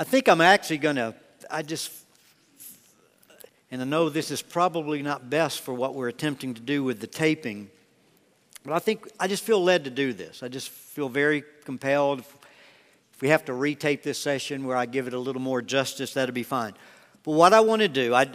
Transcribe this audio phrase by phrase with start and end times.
[0.00, 1.14] I think I'm actually going to,
[1.50, 1.92] I just,
[3.70, 7.00] and I know this is probably not best for what we're attempting to do with
[7.00, 7.68] the taping,
[8.64, 10.42] but I think I just feel led to do this.
[10.42, 12.20] I just feel very compelled.
[12.20, 16.14] If we have to retape this session where I give it a little more justice,
[16.14, 16.72] that'll be fine.
[17.22, 18.26] But what I want to do, I,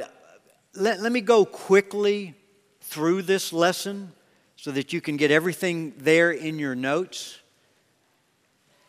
[0.76, 2.36] let, let me go quickly
[2.82, 4.12] through this lesson
[4.56, 7.40] so that you can get everything there in your notes.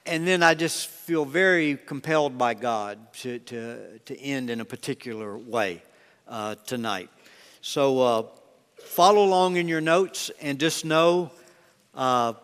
[0.07, 4.65] And then I just feel very compelled by God to, to, to end in a
[4.65, 5.82] particular way
[6.29, 7.10] uh, tonight.
[7.60, 8.23] So uh,
[8.79, 11.32] follow along in your notes and just know
[11.92, 12.34] uh,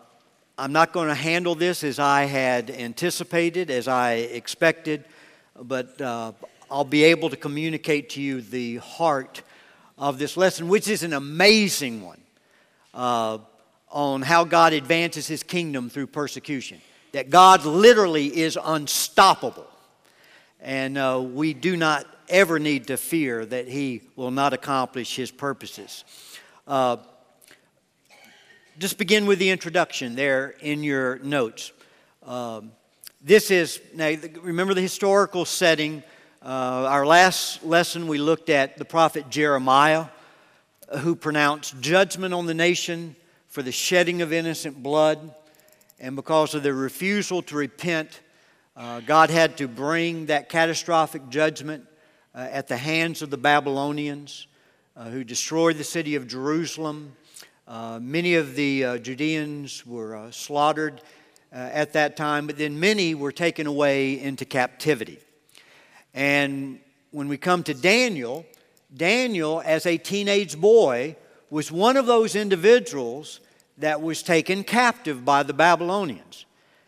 [0.57, 5.05] I'm not going to handle this as I had anticipated, as I expected,
[5.57, 6.33] but uh,
[6.69, 9.41] I'll be able to communicate to you the heart
[9.97, 12.19] of this lesson, which is an amazing one
[12.93, 13.37] uh,
[13.89, 16.81] on how God advances his kingdom through persecution
[17.13, 19.67] that God literally is unstoppable.
[20.59, 25.31] And uh, we do not ever need to fear that He will not accomplish His
[25.31, 26.03] purposes.
[26.67, 26.97] Uh,
[28.79, 31.71] just begin with the introduction there in your notes.
[32.25, 32.71] Um,
[33.21, 36.03] this is, now remember the historical setting.
[36.41, 40.07] Uh, our last lesson, we looked at the prophet Jeremiah,
[40.99, 43.15] who pronounced judgment on the nation
[43.47, 45.33] for the shedding of innocent blood.
[46.03, 48.19] And because of their refusal to repent,
[48.75, 51.87] uh, God had to bring that catastrophic judgment
[52.35, 54.47] uh, at the hands of the Babylonians
[54.97, 57.13] uh, who destroyed the city of Jerusalem.
[57.65, 61.01] Uh, many of the uh, Judeans were uh, slaughtered
[61.53, 65.19] at that time, but then many were taken away into captivity.
[66.13, 66.81] And
[67.11, 68.45] when we come to Daniel,
[68.93, 71.15] Daniel, as a teenage boy,
[71.49, 73.39] was one of those individuals
[73.77, 76.45] that was taken captive by the Babylonians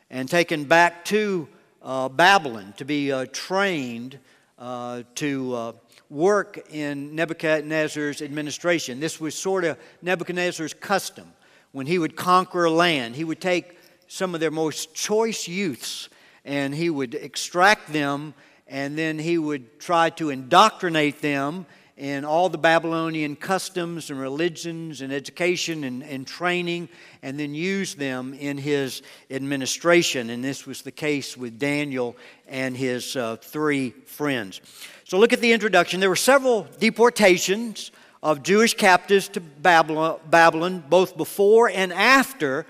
[0.09, 1.47] and taken back to
[1.81, 4.19] uh, Babylon to be uh, trained
[4.57, 5.71] uh, to uh,
[6.09, 8.99] work in Nebuchadnezzar's administration.
[8.99, 11.31] This was sort of Nebuchadnezzar's custom.
[11.71, 16.09] When he would conquer a land, he would take some of their most choice youths
[16.45, 18.33] and he would extract them
[18.67, 21.65] and then he would try to indoctrinate them
[21.97, 26.89] in all the Babylonian customs and religions and education and, and training,
[27.21, 29.01] and then use them in his
[29.31, 30.29] administration.
[30.29, 32.17] And this was the case with Daniel
[32.47, 34.59] and his uh, three friends.
[35.05, 36.01] So look at the introduction.
[36.01, 37.91] There were several deportations
[38.21, 42.65] of Jewish captives to Babylon, Babylon both before and after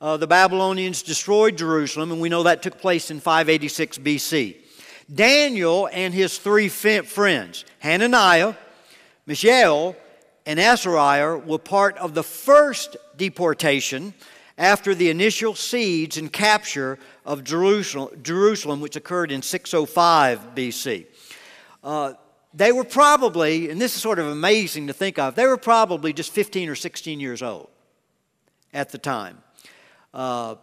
[0.00, 4.56] uh, the Babylonians destroyed Jerusalem, and we know that took place in 586 BC.
[5.14, 8.54] Daniel and his three friends, Hananiah,
[9.26, 9.96] Mishael
[10.46, 14.14] and Azariah were part of the first deportation
[14.58, 21.06] after the initial siege and capture of Jerusalem, which occurred in 605 BC.
[21.82, 22.12] Uh,
[22.52, 26.12] they were probably, and this is sort of amazing to think of, they were probably
[26.12, 27.68] just 15 or 16 years old
[28.72, 29.38] at the time.
[30.12, 30.54] Uh,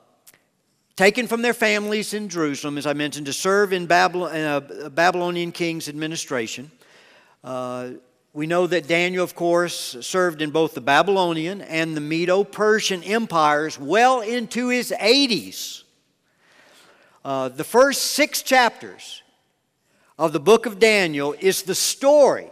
[0.96, 5.52] taken from their families in Jerusalem, as I mentioned, to serve in Babylon, uh, Babylonian
[5.52, 6.72] king's administration.
[8.34, 13.04] We know that Daniel, of course, served in both the Babylonian and the Medo Persian
[13.04, 15.84] empires well into his 80s.
[17.26, 19.22] Uh, the first six chapters
[20.18, 22.48] of the book of Daniel is the story.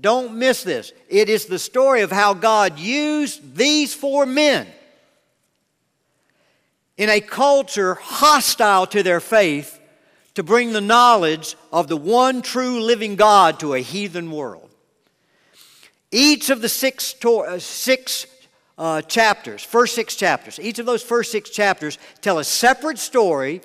[0.00, 0.92] Don't miss this.
[1.08, 4.66] It is the story of how God used these four men
[6.96, 9.78] in a culture hostile to their faith
[10.34, 14.71] to bring the knowledge of the one true living God to a heathen world.
[16.12, 18.26] Each of the six, to- uh, six
[18.76, 23.62] uh, chapters, first six chapters, each of those first six chapters tell a separate story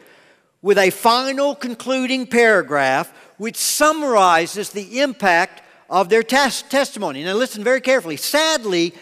[0.61, 7.23] with a final concluding paragraph which summarizes the impact of their tes- testimony.
[7.23, 8.17] Now, listen very carefully.
[8.17, 8.93] Sadly,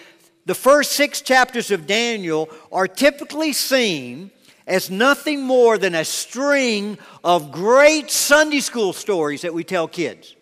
[0.46, 4.32] the first six chapters of Daniel are typically seen
[4.68, 10.36] as nothing more than a string of great Sunday school stories that we tell kids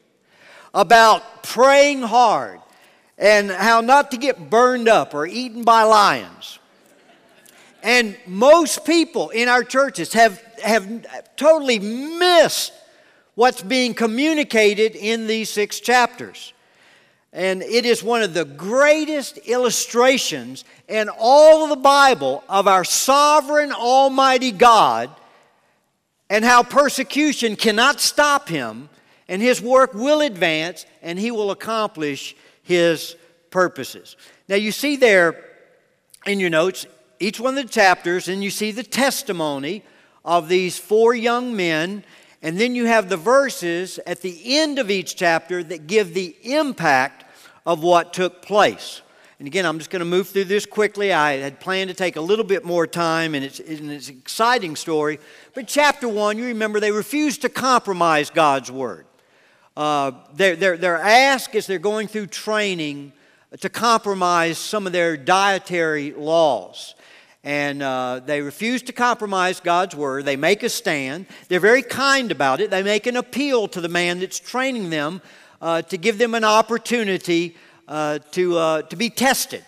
[0.74, 2.60] about praying hard
[3.18, 6.60] and how not to get burned up or eaten by lions.
[7.82, 12.74] And most people in our churches have, have totally missed
[13.36, 16.54] what's being communicated in these six chapters.
[17.34, 22.84] And it is one of the greatest illustrations in all of the Bible of our
[22.84, 25.10] sovereign, almighty God
[26.34, 28.90] and how persecution cannot stop him,
[29.28, 33.16] and his work will advance, and he will accomplish his
[33.52, 34.16] purposes.
[34.50, 35.44] Now, you see there
[36.26, 36.88] in your notes
[37.20, 39.84] each one of the chapters, and you see the testimony
[40.26, 42.04] of these four young men.
[42.42, 46.36] And then you have the verses at the end of each chapter that give the
[46.44, 47.24] impact
[47.66, 49.02] of what took place.
[49.40, 51.14] And again, I'm just going to move through this quickly.
[51.14, 54.18] I had planned to take a little bit more time, and it's, and it's an
[54.18, 55.20] exciting story.
[55.54, 59.06] But chapter one, you remember they refused to compromise God's word.
[59.76, 63.12] Uh, they're, they're asked as they're going through training
[63.60, 66.96] to compromise some of their dietary laws
[67.44, 70.26] and uh, they refuse to compromise God's word.
[70.26, 71.26] They make a stand.
[71.50, 72.72] They're very kind about it.
[72.72, 75.22] They make an appeal to the man that's training them
[75.62, 79.64] uh, to give them an opportunity uh, to, uh, to be tested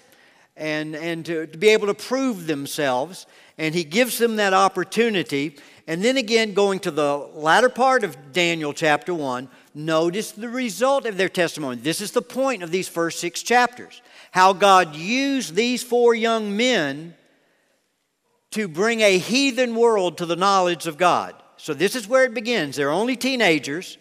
[0.55, 3.25] and, and to, to be able to prove themselves.
[3.57, 5.57] And he gives them that opportunity.
[5.85, 11.05] And then again, going to the latter part of Daniel chapter 1, notice the result
[11.05, 11.75] of their testimony.
[11.75, 14.01] This is the point of these first six chapters.
[14.31, 17.13] How God used these four young men
[18.51, 21.35] to bring a heathen world to the knowledge of God.
[21.57, 22.77] So this is where it begins.
[22.77, 23.97] They're only teenagers.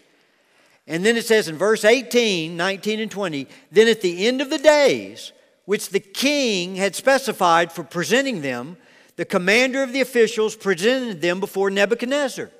[0.86, 4.50] And then it says in verse 18, 19, and 20, then at the end of
[4.50, 5.32] the days,
[5.64, 8.76] which the king had specified for presenting them,
[9.16, 12.50] the commander of the officials presented them before Nebuchadnezzar.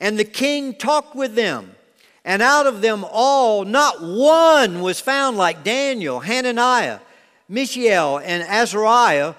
[0.00, 1.76] And the king talked with them.
[2.24, 7.00] And out of them all, not one was found like Daniel, Hananiah,
[7.48, 9.34] Mishael, and Azariah,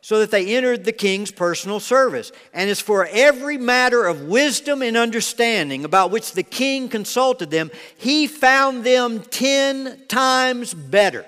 [0.00, 2.32] so that they entered the king's personal service.
[2.54, 7.70] And as for every matter of wisdom and understanding about which the king consulted them,
[7.98, 11.26] he found them ten times better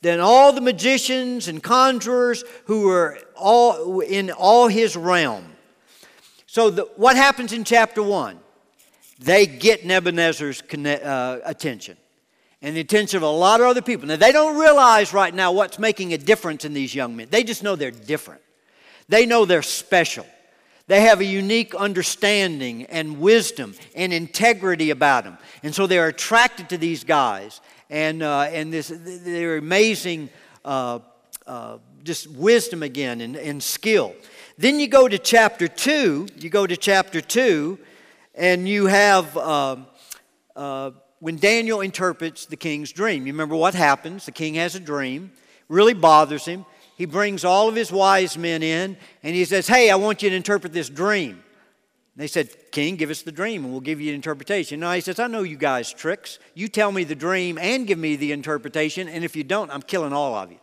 [0.00, 5.44] than all the magicians and conjurers who were all in all his realm.
[6.46, 8.38] So, the, what happens in chapter 1?
[9.20, 11.96] They get Nebuchadnezzar's uh, attention
[12.62, 14.08] and the attention of a lot of other people.
[14.08, 17.28] Now, they don't realize right now what's making a difference in these young men.
[17.30, 18.40] They just know they're different.
[19.08, 20.26] They know they're special.
[20.86, 25.38] They have a unique understanding and wisdom and integrity about them.
[25.62, 30.30] And so they're attracted to these guys and, uh, and this, their amazing
[30.64, 31.00] uh,
[31.46, 34.14] uh, just wisdom again and, and skill.
[34.58, 37.78] Then you go to chapter 2, you go to chapter 2,
[38.40, 39.36] and you have.
[39.36, 39.76] Uh,
[40.56, 40.90] uh,
[41.20, 43.26] when Daniel interprets the king's dream.
[43.26, 44.24] You remember what happens?
[44.24, 45.30] The king has a dream,
[45.68, 46.64] really bothers him.
[46.96, 50.30] He brings all of his wise men in and he says, Hey, I want you
[50.30, 51.42] to interpret this dream.
[52.16, 54.80] They said, King, give us the dream and we'll give you an interpretation.
[54.80, 56.38] Now he says, I know you guys' tricks.
[56.54, 59.82] You tell me the dream and give me the interpretation, and if you don't, I'm
[59.82, 60.58] killing all of you.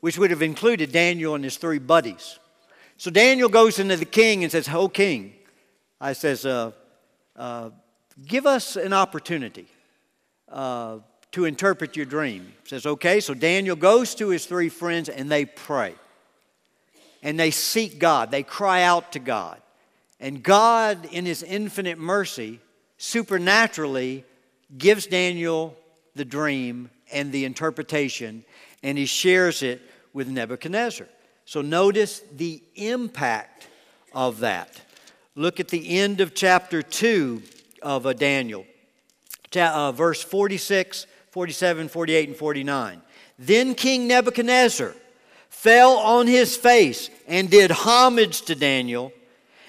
[0.00, 2.38] Which would have included Daniel and his three buddies.
[2.96, 5.35] So Daniel goes into the king and says, Oh, king.
[6.00, 6.72] I says, uh,
[7.36, 7.70] uh,
[8.26, 9.66] give us an opportunity
[10.50, 10.98] uh,
[11.32, 12.52] to interpret your dream.
[12.62, 15.94] He says, okay, so Daniel goes to his three friends and they pray.
[17.22, 19.60] And they seek God, they cry out to God.
[20.20, 22.60] And God, in his infinite mercy,
[22.98, 24.24] supernaturally
[24.78, 25.76] gives Daniel
[26.14, 28.44] the dream and the interpretation,
[28.82, 29.82] and he shares it
[30.12, 31.06] with Nebuchadnezzar.
[31.44, 33.68] So notice the impact
[34.12, 34.80] of that.
[35.38, 37.42] Look at the end of chapter 2
[37.82, 38.64] of Daniel.
[39.54, 43.02] Uh, verse 46, 47, 48, and 49.
[43.38, 44.94] Then King Nebuchadnezzar
[45.50, 49.12] fell on his face and did homage to Daniel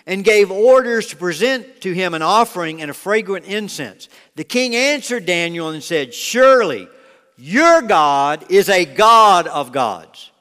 [0.05, 4.07] and gave orders to present to him an offering and a fragrant incense.
[4.35, 6.87] The king answered Daniel and said, Surely
[7.35, 10.31] your God is a God of gods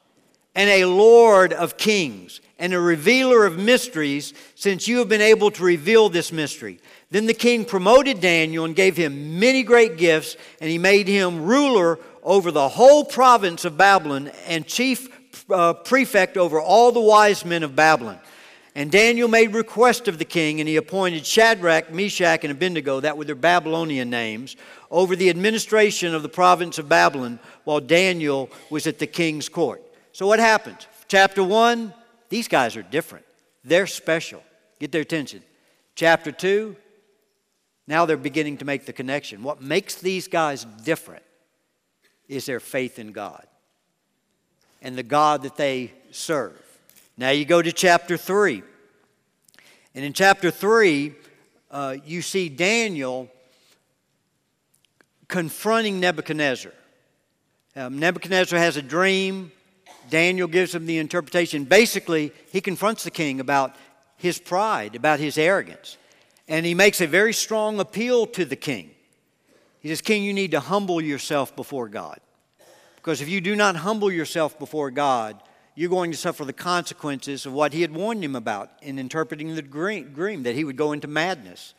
[0.55, 5.51] and a Lord of kings and a revealer of mysteries, since you have been able
[5.51, 6.81] to reveal this mystery.
[7.11, 11.45] Then the king promoted Daniel and gave him many great gifts, and he made him
[11.45, 15.09] ruler over the whole province of Babylon and chief
[15.51, 18.19] uh, prefect over all the wise men of Babylon.
[18.75, 23.17] And Daniel made request of the king, and he appointed Shadrach, Meshach, and Abednego, that
[23.17, 24.57] were their Babylonian names,
[24.91, 29.83] over the administration of the province of Babylon while Daniel was at the king's court.
[30.13, 30.87] So what happens?
[31.09, 31.95] Chapter 1,
[32.29, 33.25] these guys are different.
[33.65, 34.43] They're special.
[34.79, 35.43] Get their attention.
[35.95, 36.77] Chapter 2,
[37.87, 39.43] now they're beginning to make the connection.
[39.43, 41.23] What makes these guys different
[42.29, 43.47] is their faith in God
[44.83, 46.61] and the God that they serve.
[47.17, 48.63] Now you go to chapter 3.
[49.95, 51.15] And in chapter 3,
[51.71, 53.31] uh, you see Daniel
[55.29, 56.73] confronting Nebuchadnezzar.
[57.75, 59.51] Um, Nebuchadnezzar has a dream.
[60.11, 61.65] Daniel gives him the interpretation.
[61.65, 63.75] Basically, he confronts the king about
[64.17, 65.97] his pride, about his arrogance.
[66.49, 68.91] And he makes a very strong appeal to the king.
[69.81, 72.21] He says, King, you need to humble yourself before God.
[72.97, 75.41] Because if you do not humble yourself before God,
[75.77, 79.55] you're going to suffer the consequences of what he had warned him about in interpreting
[79.55, 81.75] the dream, that he would go into madness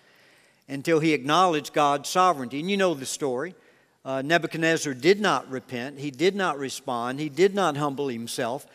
[0.70, 2.60] until he acknowledged God's sovereignty.
[2.60, 3.56] And you know the story.
[4.08, 8.66] Uh, Nebuchadnezzar did not repent, he did not respond, he did not humble himself.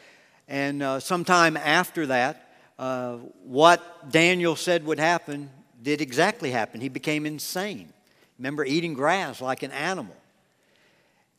[0.47, 5.49] And uh, sometime after that, uh, what Daniel said would happen
[5.83, 6.83] did exactly happen.
[6.83, 7.95] He became insane.
[8.39, 10.15] Remember, eating grass like an animal.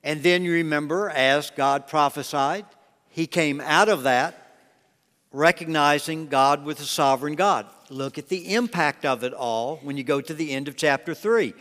[0.04, 2.66] And then you remember, as God prophesied,
[3.10, 4.56] he came out of that
[5.32, 7.68] recognizing God with a sovereign God.
[7.92, 11.14] Look at the impact of it all when you go to the end of chapter
[11.14, 11.54] 3,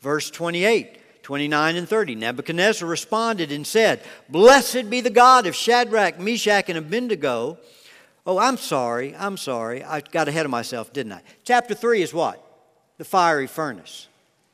[0.00, 2.14] verse 28, 29, and 30.
[2.16, 7.58] Nebuchadnezzar responded and said, Blessed be the God of Shadrach, Meshach, and Abednego.
[8.26, 9.82] Oh, I'm sorry, I'm sorry.
[9.82, 11.22] I got ahead of myself, didn't I?
[11.42, 12.40] Chapter 3 is what?
[12.98, 14.08] The fiery furnace.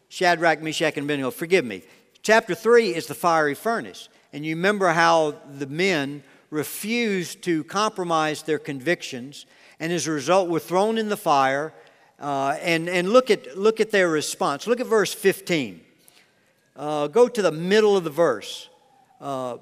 [0.08, 1.32] Shadrach, Meshach, and Abednego.
[1.32, 1.82] Forgive me.
[2.22, 4.08] Chapter 3 is the fiery furnace.
[4.32, 9.44] And you remember how the men refused to compromise their convictions,
[9.80, 11.72] and as a result were thrown in the fire.
[12.20, 14.66] Uh, and and look, at, look at their response.
[14.66, 15.80] Look at verse 15.
[16.80, 18.70] Uh, go to the middle of the verse.
[19.20, 19.58] Uh,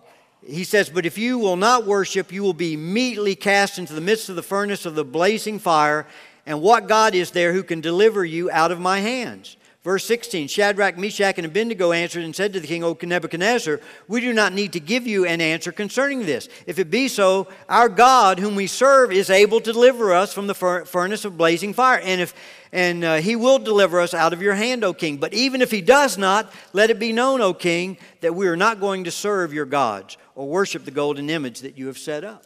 [0.47, 4.01] he says, But if you will not worship, you will be immediately cast into the
[4.01, 6.07] midst of the furnace of the blazing fire.
[6.47, 9.57] And what God is there who can deliver you out of my hands?
[9.89, 14.21] Verse 16 Shadrach, Meshach, and Abednego answered and said to the king, O Nebuchadnezzar, we
[14.21, 16.47] do not need to give you an answer concerning this.
[16.67, 20.47] If it be so, our God, whom we serve, is able to deliver us from
[20.47, 20.53] the
[20.85, 22.01] furnace of blazing fire.
[22.01, 22.35] And, if,
[22.71, 25.17] and uh, he will deliver us out of your hand, O king.
[25.17, 28.57] But even if he does not, let it be known, O king, that we are
[28.57, 32.25] not going to serve your gods or worship the golden image that you have set
[32.25, 32.45] up.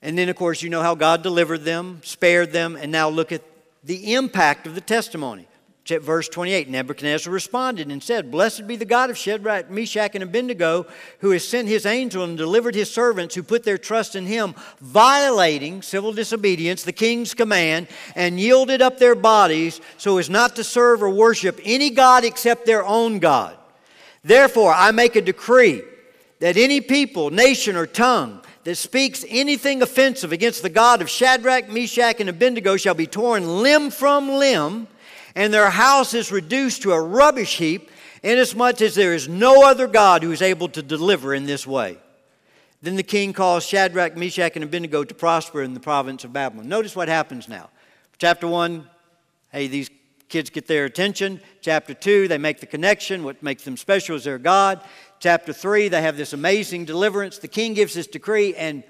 [0.00, 3.30] And then, of course, you know how God delivered them, spared them, and now look
[3.30, 3.42] at
[3.84, 5.46] the impact of the testimony.
[5.88, 10.86] Verse 28 Nebuchadnezzar responded and said, Blessed be the God of Shadrach, Meshach, and Abednego,
[11.20, 14.54] who has sent his angel and delivered his servants who put their trust in him,
[14.80, 20.64] violating civil disobedience, the king's command, and yielded up their bodies so as not to
[20.64, 23.56] serve or worship any God except their own God.
[24.22, 25.82] Therefore, I make a decree
[26.40, 31.70] that any people, nation, or tongue that speaks anything offensive against the God of Shadrach,
[31.70, 34.86] Meshach, and Abednego shall be torn limb from limb
[35.38, 37.92] and their house is reduced to a rubbish heap,
[38.24, 41.96] inasmuch as there is no other God who is able to deliver in this way.
[42.82, 46.68] Then the king calls Shadrach, Meshach, and Abednego to prosper in the province of Babylon.
[46.68, 47.70] Notice what happens now.
[48.18, 48.90] Chapter 1,
[49.52, 49.90] hey, these
[50.28, 51.40] kids get their attention.
[51.60, 53.22] Chapter 2, they make the connection.
[53.22, 54.82] What makes them special is their God.
[55.20, 57.38] Chapter 3, they have this amazing deliverance.
[57.38, 58.82] The king gives his decree, and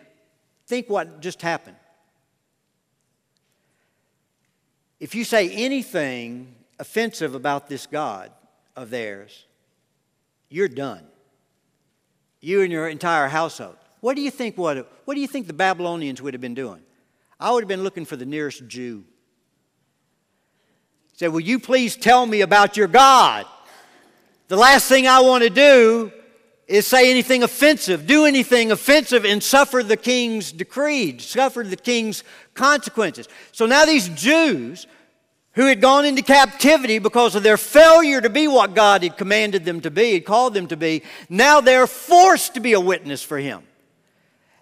[0.67, 1.76] think what just happened.
[5.00, 8.33] If you say anything offensive about this God
[8.76, 9.47] of theirs,
[10.49, 11.05] you're done.
[12.40, 13.76] You and your entire household.
[14.00, 16.83] What do you think what, what do you think the Babylonians would have been doing?
[17.40, 19.05] I would have been looking for the nearest Jew.
[21.14, 23.47] Said, Will you please tell me about your God?
[24.49, 26.12] The last thing I want to do
[26.68, 32.22] is say anything offensive, do anything offensive, and suffer the king's decree, suffer the king's
[32.54, 33.26] consequences.
[33.52, 34.87] So now these Jews
[35.52, 39.64] who had gone into captivity because of their failure to be what God had commanded
[39.64, 43.22] them to be, had called them to be, now they're forced to be a witness
[43.22, 43.62] for Him.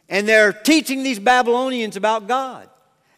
[0.09, 2.71] And they're teaching these Babylonians about God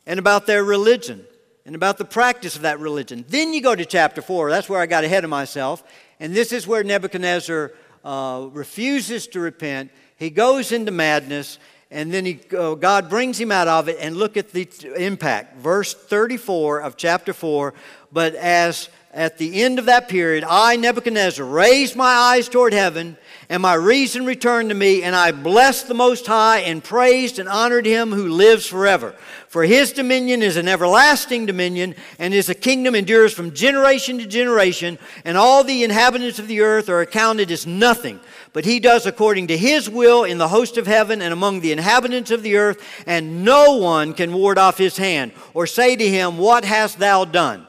[0.07, 1.25] and about their religion
[1.66, 3.25] and about the practice of that religion.
[3.28, 4.50] Then you go to chapter 4.
[4.50, 5.85] That's where I got ahead of myself.
[6.18, 7.73] And this is where Nebuchadnezzar
[8.05, 9.90] uh, refuses to repent.
[10.17, 11.59] He goes into madness,
[11.90, 13.99] and then he, uh, God brings him out of it.
[14.00, 15.59] And look at the impact.
[15.59, 17.75] Verse 34 of chapter 4
[18.12, 18.88] But as
[19.19, 23.17] at the end of that period, I, Nebuchadnezzar, raised my eyes toward heaven,
[23.49, 27.49] and my reason returned to me, and I blessed the Most High, and praised and
[27.49, 29.17] honored him who lives forever.
[29.49, 34.99] For his dominion is an everlasting dominion, and his kingdom endures from generation to generation,
[35.25, 38.21] and all the inhabitants of the earth are accounted as nothing.
[38.53, 41.73] But he does according to his will in the host of heaven and among the
[41.73, 46.09] inhabitants of the earth, and no one can ward off his hand or say to
[46.09, 47.68] him, What hast thou done?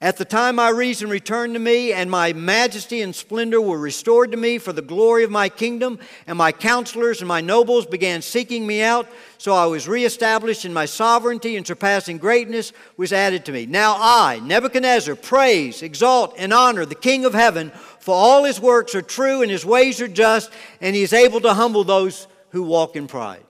[0.00, 4.30] At the time my reason returned to me, and my majesty and splendor were restored
[4.30, 8.22] to me for the glory of my kingdom, and my counselors and my nobles began
[8.22, 13.44] seeking me out, so I was reestablished in my sovereignty, and surpassing greatness was added
[13.46, 13.66] to me.
[13.66, 18.94] Now I, Nebuchadnezzar, praise, exalt, and honor the King of heaven, for all his works
[18.94, 22.62] are true, and his ways are just, and he is able to humble those who
[22.62, 23.42] walk in pride.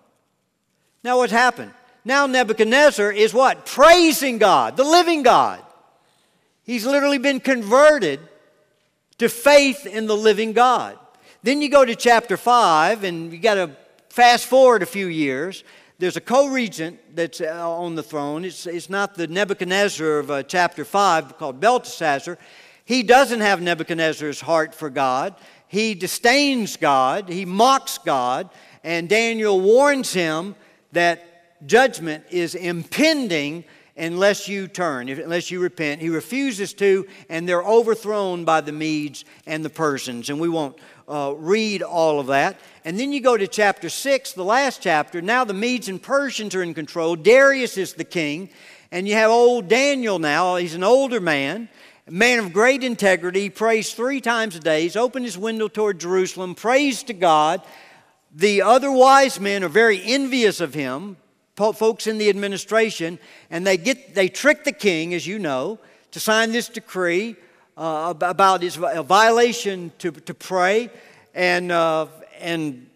[1.04, 1.74] Now what's happened?
[2.06, 3.66] Now Nebuchadnezzar is what?
[3.66, 5.62] Praising God, the living God.
[6.68, 8.20] He's literally been converted
[9.16, 10.98] to faith in the living God.
[11.42, 13.70] Then you go to chapter 5, and you got to
[14.10, 15.64] fast forward a few years.
[15.98, 18.44] There's a co regent that's uh, on the throne.
[18.44, 22.36] It's, it's not the Nebuchadnezzar of uh, chapter 5 called Belteshazzar.
[22.84, 25.36] He doesn't have Nebuchadnezzar's heart for God.
[25.68, 28.50] He disdains God, he mocks God,
[28.84, 30.54] and Daniel warns him
[30.92, 33.64] that judgment is impending
[33.98, 36.00] unless you turn, unless you repent.
[36.00, 40.30] He refuses to, and they're overthrown by the Medes and the Persians.
[40.30, 40.78] And we won't
[41.08, 42.58] uh, read all of that.
[42.84, 45.20] And then you go to chapter 6, the last chapter.
[45.20, 47.16] Now the Medes and Persians are in control.
[47.16, 48.50] Darius is the king.
[48.90, 50.56] And you have old Daniel now.
[50.56, 51.68] He's an older man,
[52.08, 53.42] man of great integrity.
[53.42, 54.82] He prays three times a day.
[54.82, 57.62] He's opened his window toward Jerusalem, prays to God.
[58.34, 61.16] The other wise men are very envious of him,
[61.58, 63.18] folks in the administration,
[63.50, 65.78] and they, get, they trick the king, as you know,
[66.12, 67.36] to sign this decree
[67.76, 70.90] uh, about his violation to, to pray.
[71.34, 72.06] And, uh,
[72.40, 72.88] and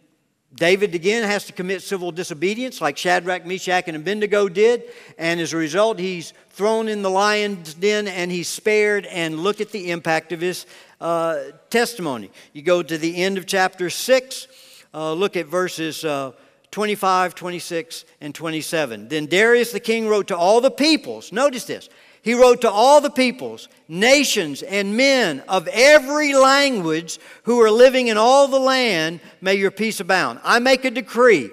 [0.55, 4.85] David again has to commit civil disobedience, like Shadrach, Meshach, and Abednego did.
[5.19, 9.07] And as a result, he's thrown in the lion's den and he's spared.
[9.07, 10.67] And look at the impact of his
[11.01, 11.39] uh,
[11.71, 12.31] testimony.
[12.53, 14.47] You go to the end of chapter 6,
[14.95, 16.33] uh, look at verses uh,
[16.73, 19.09] 25, 26, and 27.
[19.09, 21.31] Then Darius the king wrote to all the peoples.
[21.31, 21.89] Notice this.
[22.23, 28.07] He wrote to all the peoples, nations, and men of every language who are living
[28.09, 30.41] in all the land, may your peace abound.
[30.45, 31.51] I make a decree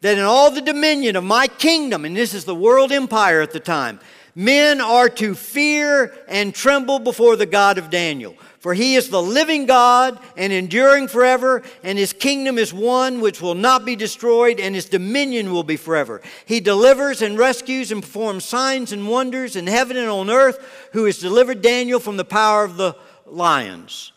[0.00, 3.52] that in all the dominion of my kingdom, and this is the world empire at
[3.52, 4.00] the time,
[4.34, 8.36] men are to fear and tremble before the God of Daniel.
[8.58, 13.40] For he is the living God and enduring forever, and his kingdom is one which
[13.40, 16.20] will not be destroyed, and his dominion will be forever.
[16.44, 20.58] He delivers and rescues and performs signs and wonders in heaven and on earth,
[20.92, 22.96] who has delivered Daniel from the power of the
[23.26, 24.12] lions.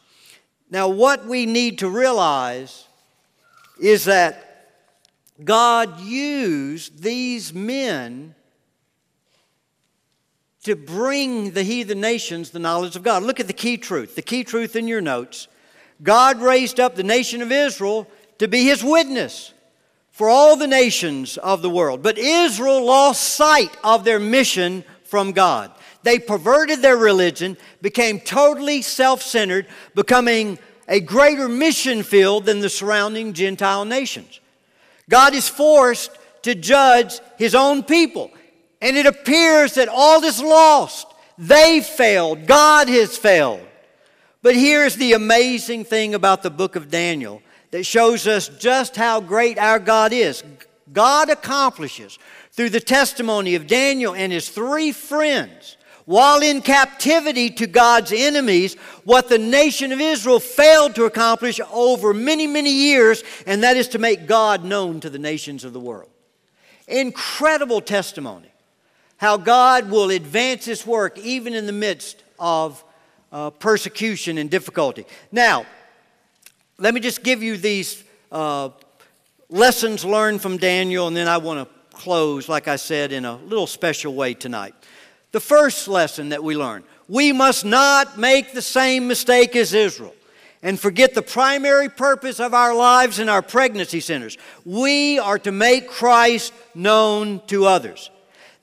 [0.72, 2.88] Now, what we need to realize
[3.80, 4.48] is that
[5.44, 8.36] God used these men
[10.64, 13.24] to bring the heathen nations the knowledge of God.
[13.24, 15.48] Look at the key truth, the key truth in your notes.
[16.04, 18.08] God raised up the nation of Israel
[18.38, 19.54] to be his witness
[20.12, 22.04] for all the nations of the world.
[22.04, 25.72] But Israel lost sight of their mission from God.
[26.04, 30.58] They perverted their religion, became totally self centered, becoming
[30.88, 34.40] a greater mission field than the surrounding Gentile nations.
[35.10, 38.32] God is forced to judge his own people.
[38.82, 41.08] And it appears that all is lost.
[41.38, 42.48] They failed.
[42.48, 43.62] God has failed.
[44.42, 49.22] But here's the amazing thing about the book of Daniel that shows us just how
[49.22, 50.44] great our God is.
[50.92, 52.18] God accomplishes
[52.52, 58.76] through the testimony of Daniel and his three friends while in captivity to God's enemies,
[59.04, 63.88] what the nation of Israel failed to accomplish over many, many years, and that is
[63.90, 66.10] to make God known to the nations of the world.
[66.88, 68.51] Incredible testimony
[69.22, 72.84] how God will advance His work even in the midst of
[73.32, 75.06] uh, persecution and difficulty.
[75.32, 75.68] Now,
[76.80, 78.70] let me just give you these uh,
[79.48, 83.36] lessons learned from Daniel, and then I want to close, like I said, in a
[83.36, 84.74] little special way tonight.
[85.34, 90.16] The first lesson that we learn we must not make the same mistake as Israel
[90.64, 94.40] and forget the primary purpose of our lives and our pregnancy centers.
[94.66, 98.10] We are to make Christ known to others.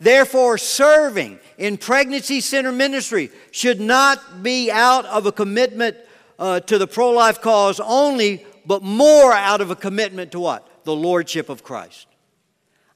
[0.01, 5.97] Therefore, serving in pregnancy center ministry should not be out of a commitment
[6.39, 10.85] uh, to the pro life cause only, but more out of a commitment to what?
[10.85, 12.07] The Lordship of Christ.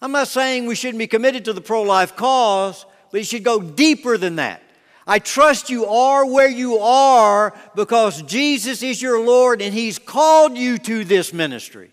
[0.01, 3.45] I'm not saying we shouldn't be committed to the pro life cause, but you should
[3.45, 4.63] go deeper than that.
[5.07, 10.57] I trust you are where you are because Jesus is your Lord and He's called
[10.57, 11.92] you to this ministry.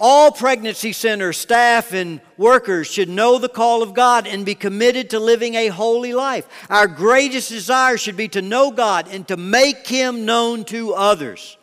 [0.00, 5.10] All pregnancy center staff and workers should know the call of God and be committed
[5.10, 6.46] to living a holy life.
[6.70, 11.56] Our greatest desire should be to know God and to make Him known to others.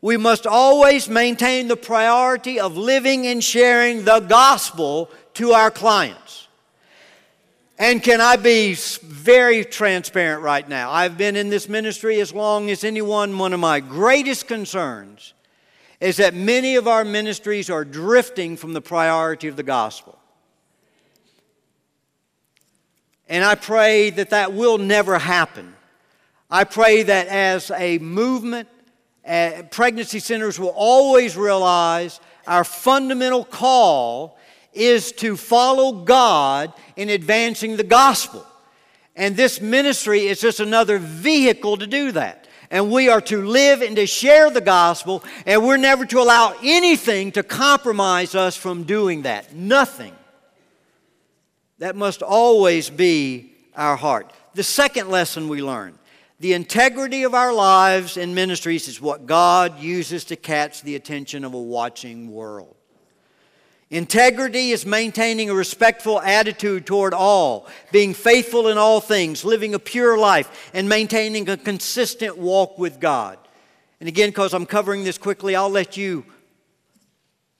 [0.00, 6.48] We must always maintain the priority of living and sharing the gospel to our clients.
[7.78, 10.90] And can I be very transparent right now?
[10.90, 13.36] I've been in this ministry as long as anyone.
[13.38, 15.32] One of my greatest concerns
[16.04, 20.18] is that many of our ministries are drifting from the priority of the gospel.
[23.26, 25.74] And I pray that that will never happen.
[26.50, 28.68] I pray that as a movement,
[29.26, 34.36] uh, pregnancy centers will always realize our fundamental call
[34.74, 38.46] is to follow God in advancing the gospel.
[39.16, 42.43] And this ministry is just another vehicle to do that.
[42.74, 46.56] And we are to live and to share the gospel, and we're never to allow
[46.60, 49.54] anything to compromise us from doing that.
[49.54, 50.12] Nothing.
[51.78, 54.32] That must always be our heart.
[54.54, 55.96] The second lesson we learn
[56.40, 61.44] the integrity of our lives and ministries is what God uses to catch the attention
[61.44, 62.74] of a watching world.
[63.90, 69.78] Integrity is maintaining a respectful attitude toward all, being faithful in all things, living a
[69.78, 73.38] pure life, and maintaining a consistent walk with God.
[74.00, 76.24] And again, because I'm covering this quickly, I'll let you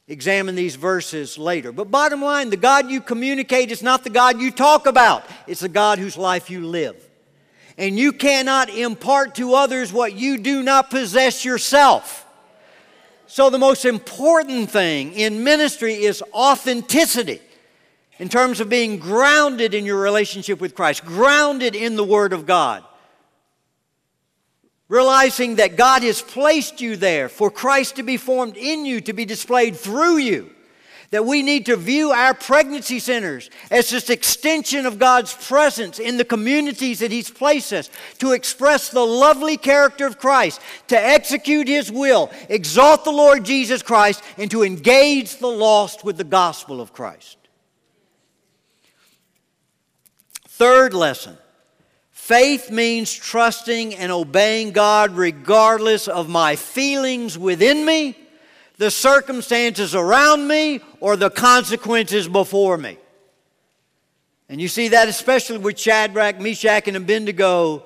[0.08, 1.72] examine these verses later.
[1.72, 5.60] But bottom line, the God you communicate is not the God you talk about, it's
[5.60, 6.96] the God whose life you live.
[7.76, 12.23] And you cannot impart to others what you do not possess yourself.
[13.34, 17.40] So, the most important thing in ministry is authenticity
[18.18, 22.46] in terms of being grounded in your relationship with Christ, grounded in the Word of
[22.46, 22.84] God.
[24.88, 29.12] Realizing that God has placed you there for Christ to be formed in you, to
[29.12, 30.53] be displayed through you.
[31.14, 36.16] That we need to view our pregnancy centers as just extension of God's presence in
[36.16, 41.68] the communities that He's placed us to express the lovely character of Christ, to execute
[41.68, 46.80] His will, exalt the Lord Jesus Christ, and to engage the lost with the gospel
[46.80, 47.38] of Christ.
[50.48, 51.38] Third lesson
[52.10, 58.18] Faith means trusting and obeying God regardless of my feelings within me,
[58.76, 62.98] the circumstances around me, or the consequences before me.
[64.48, 67.84] And you see that especially with Shadrach, Meshach, and Abednego,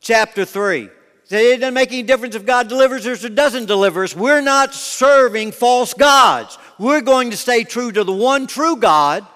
[0.00, 0.90] chapter 3.
[1.30, 4.14] It doesn't make any difference if God delivers us or doesn't deliver us.
[4.14, 6.58] We're not serving false gods.
[6.78, 9.26] We're going to stay true to the one true God.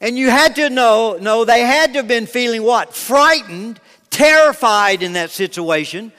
[0.00, 2.94] And you had to know, no, they had to have been feeling what?
[2.94, 3.80] Frightened
[4.10, 6.12] terrified in that situation.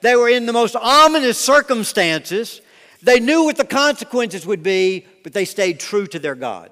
[0.00, 2.60] They were in the most ominous circumstances.
[3.04, 6.70] They knew what the consequences would be, but they stayed true to their God.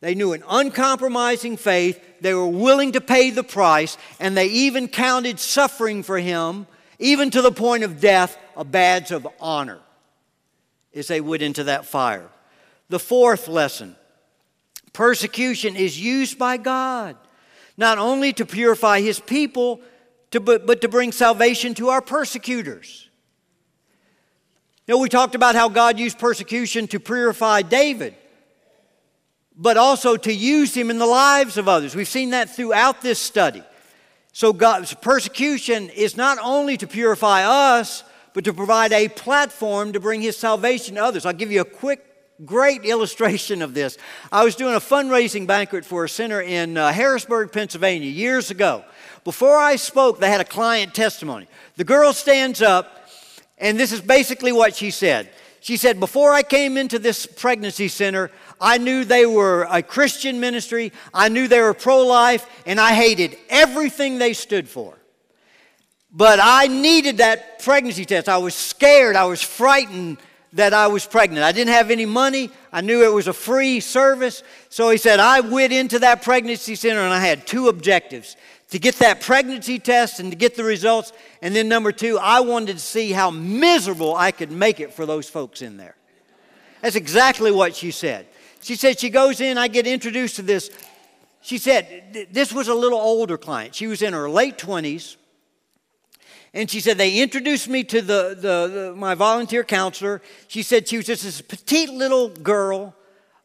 [0.00, 2.00] They knew an uncompromising faith.
[2.20, 6.66] They were willing to pay the price, and they even counted suffering for him,
[6.98, 9.80] even to the point of death, a badge of honor
[10.94, 12.28] as they went into that fire.
[12.88, 13.96] The fourth lesson
[14.92, 17.16] persecution is used by God
[17.78, 19.80] not only to purify his people,
[20.32, 23.07] to, but, but to bring salvation to our persecutors.
[24.88, 28.14] Know, we talked about how God used persecution to purify David,
[29.54, 31.94] but also to use him in the lives of others.
[31.94, 33.62] We've seen that throughout this study.
[34.32, 40.00] So, God's persecution is not only to purify us, but to provide a platform to
[40.00, 41.26] bring his salvation to others.
[41.26, 42.04] I'll give you a quick
[42.44, 43.98] great illustration of this.
[44.30, 48.84] I was doing a fundraising banquet for a center in uh, Harrisburg, Pennsylvania, years ago.
[49.24, 51.48] Before I spoke, they had a client testimony.
[51.76, 52.97] The girl stands up,
[53.60, 55.30] and this is basically what she said.
[55.60, 60.40] She said, Before I came into this pregnancy center, I knew they were a Christian
[60.40, 64.96] ministry, I knew they were pro life, and I hated everything they stood for.
[66.10, 68.28] But I needed that pregnancy test.
[68.28, 70.18] I was scared, I was frightened
[70.54, 71.44] that I was pregnant.
[71.44, 72.50] I didn't have any money.
[72.72, 74.42] I knew it was a free service.
[74.70, 78.36] So he said, I went into that pregnancy center and I had two objectives
[78.70, 81.12] to get that pregnancy test and to get the results.
[81.40, 85.06] And then, number two, I wanted to see how miserable I could make it for
[85.06, 85.96] those folks in there.
[86.82, 88.26] That's exactly what she said.
[88.60, 90.70] She said, She goes in, I get introduced to this.
[91.40, 93.74] She said, This was a little older client.
[93.74, 95.16] She was in her late 20s.
[96.54, 100.22] And she said, they introduced me to the, the, the, my volunteer counselor.
[100.48, 102.94] She said she was just this petite little girl,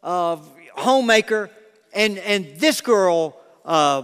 [0.02, 0.38] uh,
[0.74, 1.50] homemaker.
[1.94, 4.04] And, and this girl, uh,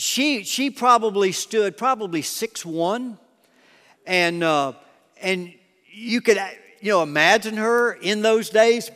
[0.00, 3.18] she, she probably stood probably six one,
[4.06, 4.72] And, uh,
[5.20, 5.52] and
[5.92, 6.38] you could
[6.80, 8.90] you know, imagine her in those days,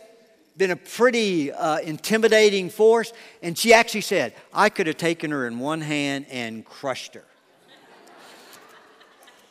[0.57, 3.13] been a pretty uh, intimidating force.
[3.43, 7.25] And she actually said, I could have taken her in one hand and crushed her.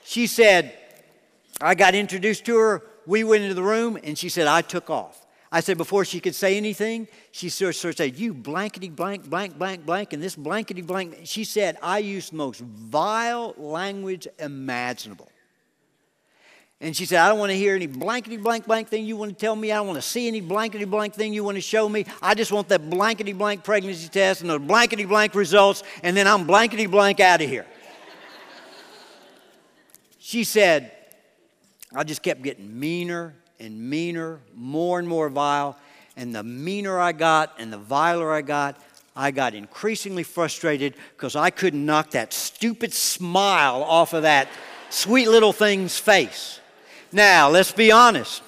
[0.04, 0.78] She said,
[1.62, 2.84] I got introduced to her.
[3.06, 5.23] We went into the room, and she said, I took off.
[5.56, 9.56] I said, before she could say anything, she sort of said, You blankety blank, blank,
[9.56, 11.20] blank, blank, and this blankety blank.
[11.26, 15.30] She said, I used the most vile language imaginable.
[16.82, 19.30] And she said, I don't want to hear any blankety blank blank thing you want
[19.30, 19.72] to tell me.
[19.72, 22.08] I don't want to see any blankety blank thing you want to show me.
[22.20, 26.28] I just want that blankety blank pregnancy test and those blankety blank results, and then
[26.28, 27.68] I'm blankety blank out of here.
[30.18, 30.92] She said,
[31.94, 35.78] I just kept getting meaner and meaner, more and more vile.
[36.16, 38.80] And the meaner I got and the viler I got,
[39.16, 44.48] I got increasingly frustrated because I couldn't knock that stupid smile off of that
[44.90, 46.60] sweet little thing's face.
[47.12, 48.44] Now, let's be honest.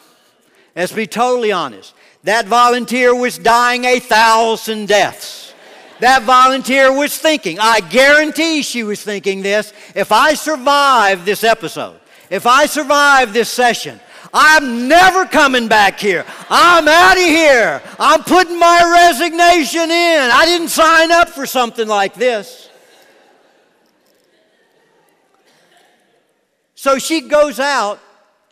[0.75, 1.93] Let's be totally honest.
[2.23, 5.53] That volunteer was dying a thousand deaths.
[5.99, 11.99] That volunteer was thinking, I guarantee she was thinking this if I survive this episode,
[12.29, 13.99] if I survive this session,
[14.37, 16.25] I'm never coming back here.
[16.49, 17.81] I'm out of here.
[17.97, 20.29] I'm putting my resignation in.
[20.29, 22.69] I didn't sign up for something like this.
[26.75, 28.01] So she goes out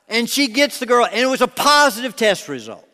[0.07, 2.87] and she gets the girl, and it was a positive test result.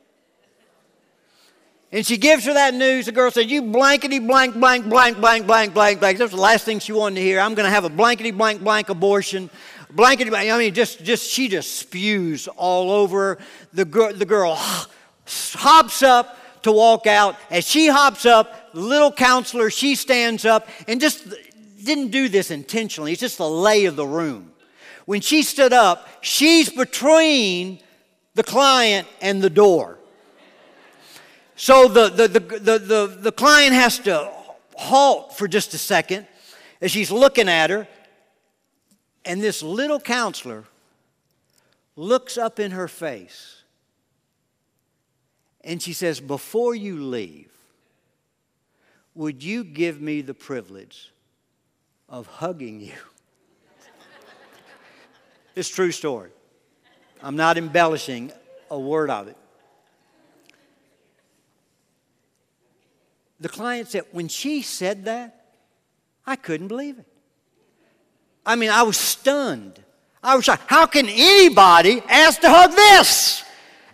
[1.92, 3.08] And she gives her that news.
[3.08, 6.18] The girl said, You blankety blank, blank, blank, blank, blank, blank, blank.
[6.18, 7.40] That was the last thing she wanted to hear.
[7.40, 9.50] I'm going to have a blankety blank, blank abortion.
[9.92, 10.52] Blankety blank.
[10.52, 13.40] I mean, just, just she just spews all over.
[13.74, 14.56] The girl, the girl
[15.26, 17.36] hops up to walk out.
[17.50, 21.28] As she hops up, little counselor, she stands up and just
[21.84, 23.14] didn't do this intentionally.
[23.14, 24.52] It's just the lay of the room.
[25.06, 27.80] When she stood up, she's between
[28.36, 29.98] the client and the door.
[31.56, 34.32] So the, the, the, the, the, the client has to
[34.76, 36.28] halt for just a second
[36.80, 37.88] as she's looking at her.
[39.26, 40.66] And this little counselor
[41.96, 43.64] looks up in her face
[45.62, 47.52] and she says, Before you leave,
[49.14, 51.12] would you give me the privilege
[52.08, 52.94] of hugging you?
[55.56, 56.32] it's true story.
[57.22, 58.32] I'm not embellishing
[58.72, 59.36] a word of it.
[63.40, 65.46] the client said, when she said that,
[66.26, 67.06] I couldn't believe it.
[68.50, 69.80] I mean, I was stunned.
[70.24, 73.44] I was like, how can anybody ask to hug this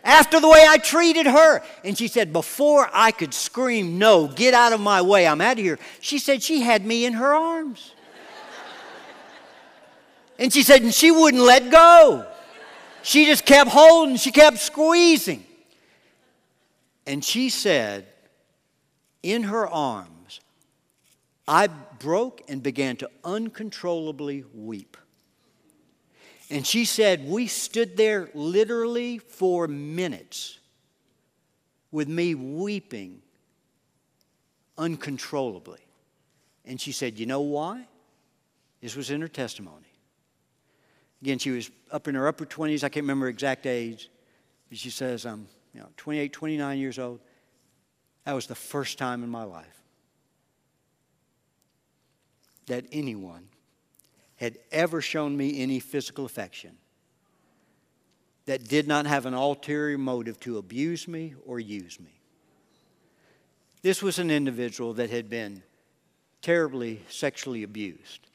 [0.01, 1.61] after the way I treated her?
[1.83, 5.59] And she said, before I could scream, no, get out of my way, I'm out
[5.59, 7.91] of here, she said she had me in her arms.
[10.39, 12.25] and she said, and she wouldn't let go.
[13.03, 15.45] She just kept holding, she kept squeezing.
[17.05, 18.05] And she said,
[19.21, 20.39] in her arms,
[21.45, 21.67] I
[22.05, 24.95] broke and began to uncontrollably weep.
[26.51, 30.59] And she said, We stood there literally for minutes
[31.89, 33.23] with me weeping
[34.77, 35.79] uncontrollably.
[36.63, 37.87] And she said, You know why?
[38.81, 39.91] This was in her testimony.
[41.23, 42.83] Again, she was up in her upper 20s.
[42.83, 44.11] I can't remember her exact age.
[44.69, 47.19] But she says, I'm you know, 28, 29 years old.
[48.25, 49.84] That was the first time in my life
[52.67, 53.47] that anyone
[54.37, 56.77] had ever shown me any physical affection
[58.45, 62.19] that did not have an ulterior motive to abuse me or use me.
[63.81, 65.63] This was an individual that had been
[66.41, 68.27] terribly sexually abused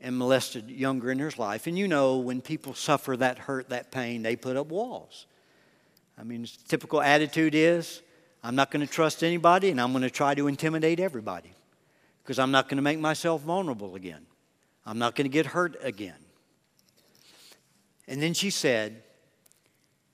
[0.00, 1.66] and molested younger in his life.
[1.66, 5.26] And you know, when people suffer that hurt, that pain, they put up walls.
[6.18, 8.02] I mean, typical attitude is
[8.42, 11.52] I'm not going to trust anybody and I'm going to try to intimidate everybody
[12.22, 14.26] because I'm not going to make myself vulnerable again.
[14.86, 16.16] I'm not going to get hurt again.
[18.08, 19.02] And then she said,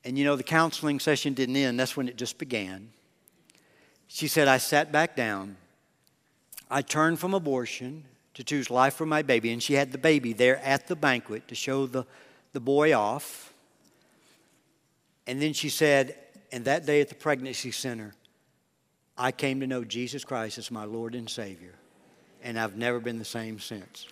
[0.05, 2.91] and you know, the counseling session didn't end, that's when it just began.
[4.07, 5.57] She said, I sat back down.
[6.71, 9.51] I turned from abortion to choose life for my baby.
[9.51, 12.07] And she had the baby there at the banquet to show the,
[12.53, 13.53] the boy off.
[15.27, 16.17] And then she said,
[16.53, 18.15] and that day at the pregnancy center,
[19.19, 21.75] I came to know Jesus Christ as my Lord and Savior.
[22.47, 24.07] And I've never been the same since.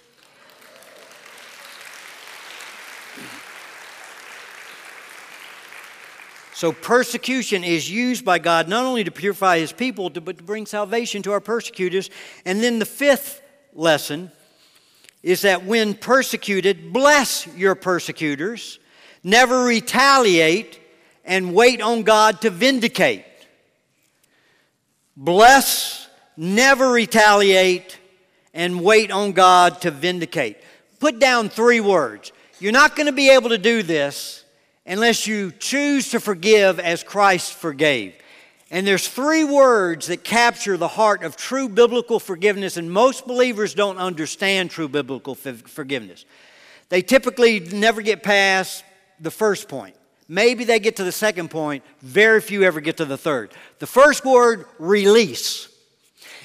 [6.52, 10.66] So, persecution is used by God not only to purify His people, but to bring
[10.66, 12.10] salvation to our persecutors.
[12.44, 13.40] And then the fifth
[13.72, 14.32] lesson
[15.22, 18.80] is that when persecuted, bless your persecutors,
[19.22, 20.80] never retaliate,
[21.24, 23.24] and wait on God to vindicate.
[25.16, 28.00] Bless, never retaliate,
[28.54, 30.56] and wait on God to vindicate.
[31.00, 32.32] Put down three words.
[32.60, 34.44] You're not going to be able to do this
[34.86, 38.14] unless you choose to forgive as Christ forgave.
[38.70, 43.74] And there's three words that capture the heart of true biblical forgiveness, and most believers
[43.74, 46.24] don't understand true biblical forgiveness.
[46.88, 48.84] They typically never get past
[49.20, 49.96] the first point.
[50.28, 53.52] Maybe they get to the second point, very few ever get to the third.
[53.78, 55.68] The first word, release.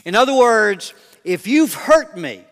[0.05, 2.43] In other words, if you've hurt me,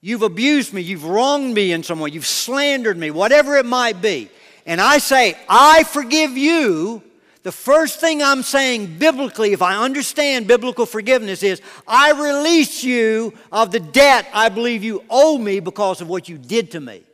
[0.00, 4.00] you've abused me, you've wronged me in some way, you've slandered me, whatever it might
[4.00, 4.28] be,
[4.64, 7.02] and I say, I forgive you,
[7.46, 13.34] The first thing I'm saying biblically, if I understand biblical forgiveness, is I release you
[13.52, 17.04] of the debt I believe you owe me because of what you did to me.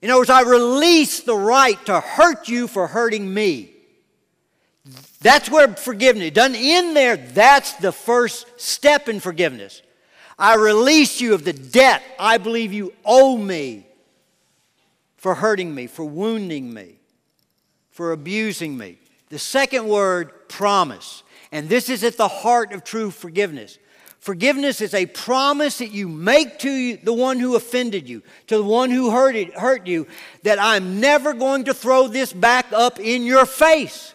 [0.00, 3.70] In other words, I release the right to hurt you for hurting me.
[5.20, 7.16] That's where forgiveness doesn't end there.
[7.16, 9.82] That's the first step in forgiveness.
[10.38, 13.86] I release you of the debt I believe you owe me
[15.16, 16.98] for hurting me, for wounding me,
[17.90, 18.98] for abusing me.
[19.28, 21.22] The second word, promise.
[21.52, 23.78] And this is at the heart of true forgiveness.
[24.18, 28.64] Forgiveness is a promise that you make to the one who offended you, to the
[28.64, 30.06] one who hurt, it, hurt you,
[30.42, 34.14] that I'm never going to throw this back up in your face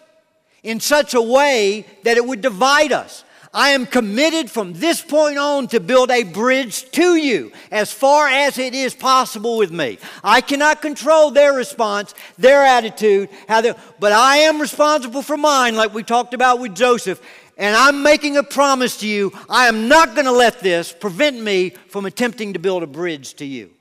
[0.68, 3.24] in such a way that it would divide us.
[3.54, 8.28] I am committed from this point on to build a bridge to you as far
[8.28, 9.98] as it is possible with me.
[10.26, 15.78] I cannot control their response, their attitude, how they but I am responsible for mine,
[15.78, 17.22] like we talked about with Joseph.
[17.58, 19.32] And I'm making a promise to you.
[19.50, 23.36] I am not going to let this prevent me from attempting to build a bridge
[23.36, 23.72] to you.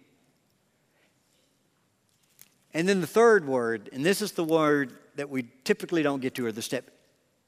[2.72, 6.34] And then the third word, and this is the word that we typically don't get
[6.36, 6.90] to, or the step,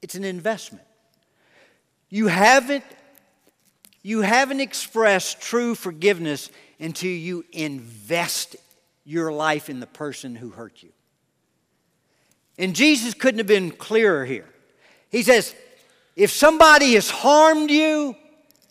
[0.02, 0.84] it's an investment.
[2.10, 2.84] You haven't,
[4.02, 6.50] you haven't expressed true forgiveness
[6.80, 8.56] until you invest
[9.04, 10.90] your life in the person who hurt you.
[12.58, 14.48] And Jesus couldn't have been clearer here.
[15.10, 15.54] He says,
[16.16, 18.16] if somebody has harmed you,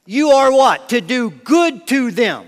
[0.05, 0.89] you are what?
[0.89, 2.47] To do good to them.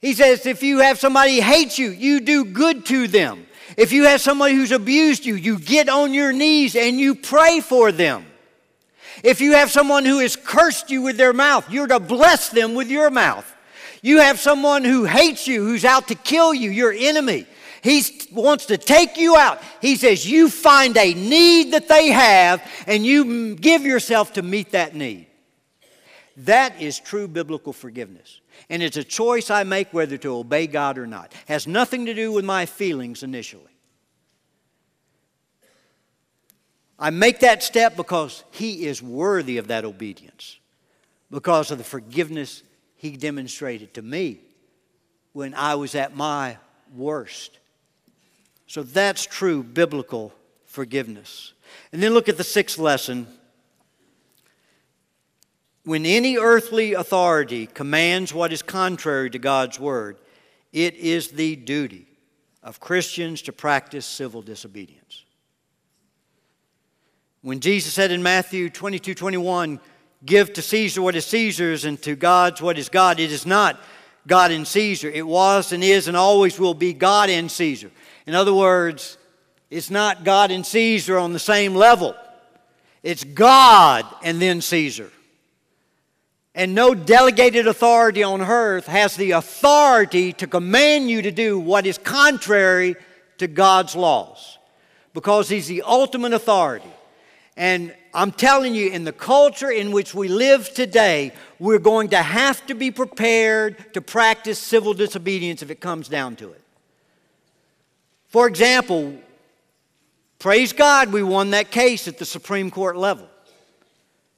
[0.00, 3.46] He says, if you have somebody hate you, you do good to them.
[3.76, 7.60] If you have somebody who's abused you, you get on your knees and you pray
[7.60, 8.26] for them.
[9.22, 12.74] If you have someone who has cursed you with their mouth, you're to bless them
[12.74, 13.50] with your mouth.
[14.02, 17.46] You have someone who hates you, who's out to kill you, your enemy.
[17.82, 19.62] He wants to take you out.
[19.80, 24.72] He says, You find a need that they have, and you give yourself to meet
[24.72, 25.26] that need.
[26.38, 28.40] That is true biblical forgiveness.
[28.70, 31.32] And it's a choice I make whether to obey God or not.
[31.46, 33.70] Has nothing to do with my feelings initially.
[36.98, 40.58] I make that step because He is worthy of that obedience,
[41.30, 42.62] because of the forgiveness
[42.96, 44.40] He demonstrated to me
[45.32, 46.56] when I was at my
[46.94, 47.58] worst.
[48.66, 50.32] So that's true biblical
[50.64, 51.52] forgiveness.
[51.92, 53.26] And then look at the sixth lesson.
[55.84, 60.16] When any earthly authority commands what is contrary to God's word,
[60.72, 62.06] it is the duty
[62.62, 65.24] of Christians to practice civil disobedience.
[67.42, 69.78] When Jesus said in Matthew 22 21,
[70.24, 73.78] Give to Caesar what is Caesar's and to God's what is God, it is not
[74.26, 75.10] God and Caesar.
[75.10, 77.90] It was and is and always will be God and Caesar.
[78.26, 79.18] In other words,
[79.70, 82.14] it's not God and Caesar on the same level,
[83.02, 85.10] it's God and then Caesar.
[86.54, 91.84] And no delegated authority on earth has the authority to command you to do what
[91.84, 92.94] is contrary
[93.38, 94.58] to God's laws
[95.14, 96.90] because He's the ultimate authority.
[97.56, 102.22] And I'm telling you, in the culture in which we live today, we're going to
[102.22, 106.60] have to be prepared to practice civil disobedience if it comes down to it.
[108.28, 109.14] For example,
[110.40, 113.28] praise God, we won that case at the Supreme Court level.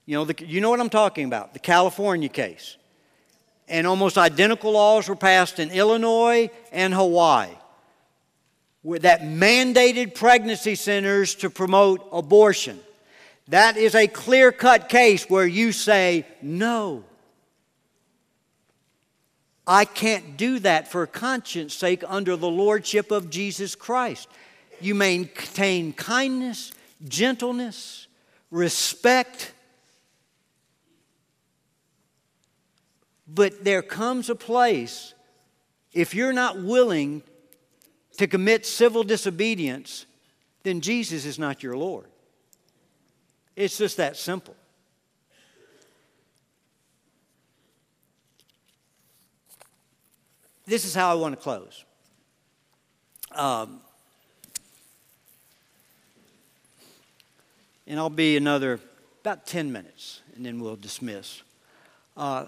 [0.06, 2.76] You know, the, you know what I'm talking about the California case.
[3.68, 7.50] And almost identical laws were passed in Illinois and Hawaii
[8.84, 12.78] that mandated pregnancy centers to promote abortion.
[13.48, 17.04] That is a clear cut case where you say, no.
[19.66, 24.28] I can't do that for conscience sake under the lordship of Jesus Christ.
[24.80, 26.72] You maintain kindness,
[27.08, 28.06] gentleness,
[28.52, 29.52] respect.
[33.26, 35.14] But there comes a place,
[35.92, 37.22] if you're not willing
[38.18, 40.06] to commit civil disobedience,
[40.62, 42.06] then Jesus is not your Lord.
[43.56, 44.54] It's just that simple.
[50.66, 51.84] This is how I want to close.
[53.32, 53.80] Um,
[57.86, 58.80] and I'll be another
[59.20, 61.42] about 10 minutes, and then we'll dismiss.
[62.16, 62.46] Uh,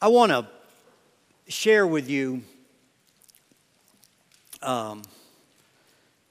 [0.00, 0.46] I want to
[1.48, 2.42] share with you
[4.62, 5.02] um,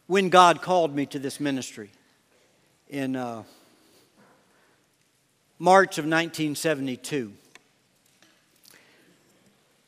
[0.07, 1.89] when God called me to this ministry
[2.89, 3.43] in uh,
[5.57, 7.33] March of 1972.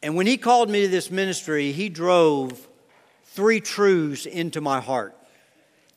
[0.02, 2.68] And when he called me to this ministry, he drove
[3.26, 5.16] three truths into my heart.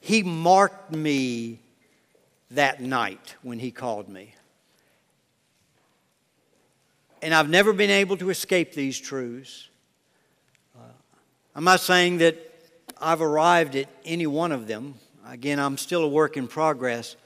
[0.00, 1.60] He marked me
[2.50, 4.34] that night when He called me.
[7.22, 9.68] And I've never been able to escape these truths.
[10.74, 10.84] Uh,
[11.54, 12.36] I'm not saying that
[13.00, 14.94] I've arrived at any one of them.
[15.26, 17.16] Again, I'm still a work in progress.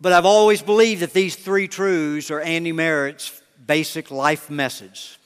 [0.00, 5.18] But I've always believed that these three truths are Andy Merritt's basic life message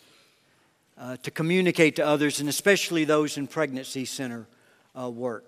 [0.98, 4.46] uh, to communicate to others, and especially those in pregnancy center
[4.98, 5.44] uh, work.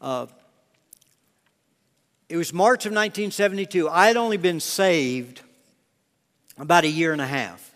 [0.00, 0.26] Uh,
[2.28, 3.88] it was March of 1972.
[3.88, 5.42] I had only been saved
[6.58, 7.72] about a year and a half.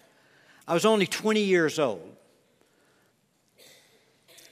[0.66, 2.08] I was only 20 years old.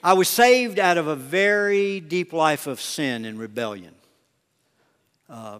[0.02, 3.94] I was saved out of a very deep life of sin and rebellion.
[5.28, 5.58] Uh,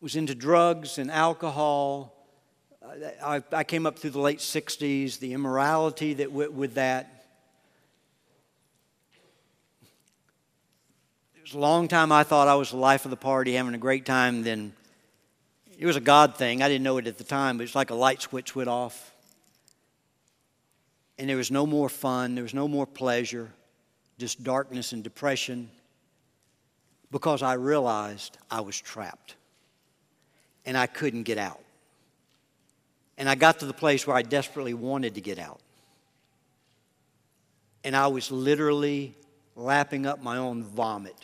[0.00, 2.12] was into drugs and alcohol.
[3.22, 7.24] I, I, came up through the late 60s, the immorality that went with that.
[11.34, 13.74] It was a long time I thought I was the life of the party, having
[13.74, 14.42] a great time.
[14.42, 14.74] Then
[15.78, 16.62] it was a God thing.
[16.62, 19.12] I didn't know it at the time, but it's like a light switch went off.
[21.18, 23.50] And there was no more fun, there was no more pleasure,
[24.18, 25.70] just darkness and depression
[27.10, 29.36] because I realized I was trapped
[30.66, 31.60] and I couldn't get out.
[33.16, 35.60] And I got to the place where I desperately wanted to get out.
[37.84, 39.14] And I was literally
[39.54, 41.14] lapping up my own vomit.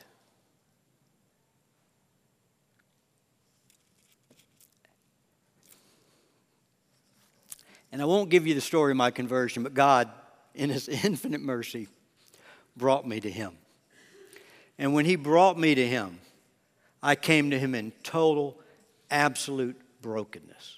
[7.93, 10.11] And I won't give you the story of my conversion, but God,
[10.55, 11.89] in His infinite mercy,
[12.77, 13.53] brought me to Him.
[14.79, 16.19] And when He brought me to Him,
[17.03, 18.59] I came to Him in total,
[19.11, 20.77] absolute brokenness.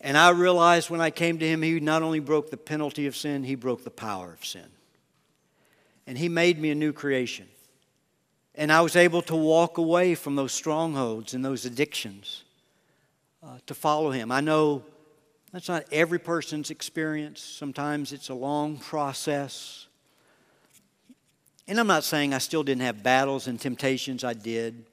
[0.00, 3.16] And I realized when I came to Him, He not only broke the penalty of
[3.16, 4.66] sin, He broke the power of sin.
[6.06, 7.46] And He made me a new creation.
[8.54, 12.44] And I was able to walk away from those strongholds and those addictions
[13.42, 14.32] uh, to follow Him.
[14.32, 14.84] I know
[15.52, 17.40] that's not every person's experience.
[17.40, 19.86] Sometimes it's a long process.
[21.66, 24.84] And I'm not saying I still didn't have battles and temptations, I did.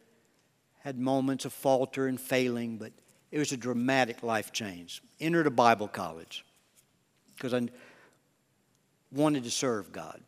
[0.79, 2.91] Had moments of falter and failing, but
[3.31, 5.01] it was a dramatic life change.
[5.19, 6.45] Entered a Bible college
[7.35, 7.67] because I
[9.11, 10.21] wanted to serve God.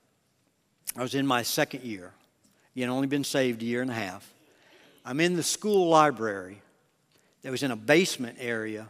[0.95, 2.11] I was in my second year.
[2.73, 4.29] You had only been saved a year and a half.
[5.05, 6.61] I'm in the school library
[7.43, 8.89] that was in a basement area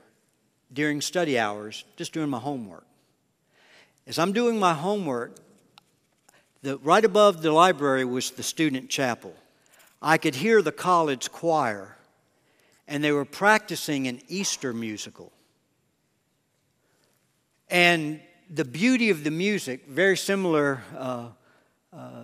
[0.72, 2.86] during study hours, just doing my homework.
[4.06, 5.36] As I'm doing my homework,
[6.62, 9.34] the, right above the library was the student chapel.
[10.02, 11.98] I could hear the college choir,
[12.88, 15.32] and they were practicing an Easter musical.
[17.70, 21.30] And the beauty of the music, very similar uh,
[21.92, 22.24] uh,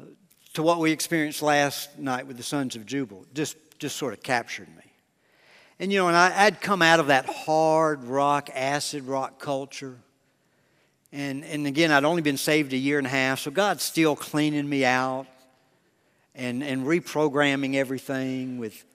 [0.53, 4.23] to what we experienced last night with the Sons of Jubal, just, just sort of
[4.23, 4.92] captured me.
[5.83, 9.97] And you know, and I, would come out of that hard rock, acid rock culture.
[11.11, 14.15] And, and again, I'd only been saved a year and a half, so God's still
[14.15, 15.27] cleaning me out
[16.35, 18.85] and, and reprogramming everything with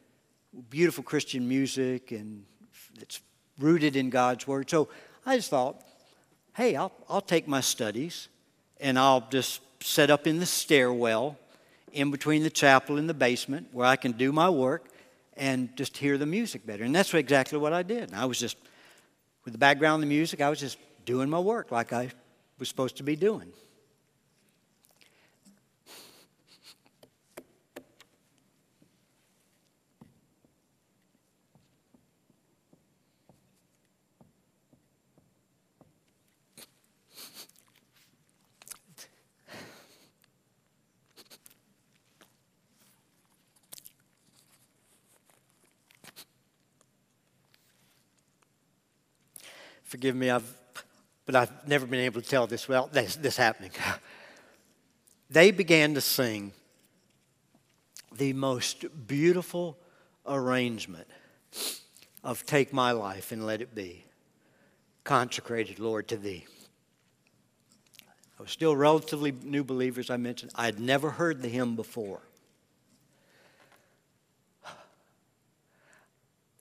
[0.71, 2.47] beautiful Christian music and
[2.99, 3.21] it's
[3.59, 4.71] rooted in God's Word.
[4.71, 4.89] So
[5.27, 5.79] I just thought,
[6.57, 8.29] hey, I'll, I'll take my studies
[8.81, 11.37] and I'll just set up in the stairwell
[11.93, 14.87] in between the chapel and the basement where I can do my work
[15.39, 16.85] and just hear the music better.
[16.85, 18.13] And that's exactly what I did.
[18.13, 18.57] I was just,
[19.45, 22.11] with the background of the music, I was just doing my work like I
[22.59, 23.53] was supposed to be doing.
[49.89, 50.45] Forgive me, I've,
[51.25, 53.71] but I've never been able to tell this well, this, this happening.
[55.31, 56.53] they began to sing
[58.15, 59.79] the most beautiful
[60.27, 61.07] arrangement
[62.23, 64.05] of Take My Life and Let It Be,
[65.05, 66.45] consecrated, Lord, to Thee.
[68.39, 70.53] I was still relatively new believers, I mentioned.
[70.55, 72.21] I had never heard the hymn before.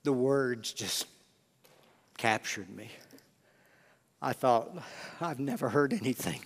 [0.03, 1.07] The words just
[2.17, 2.89] captured me.
[4.21, 4.71] I thought,
[5.21, 6.41] I've never heard anything.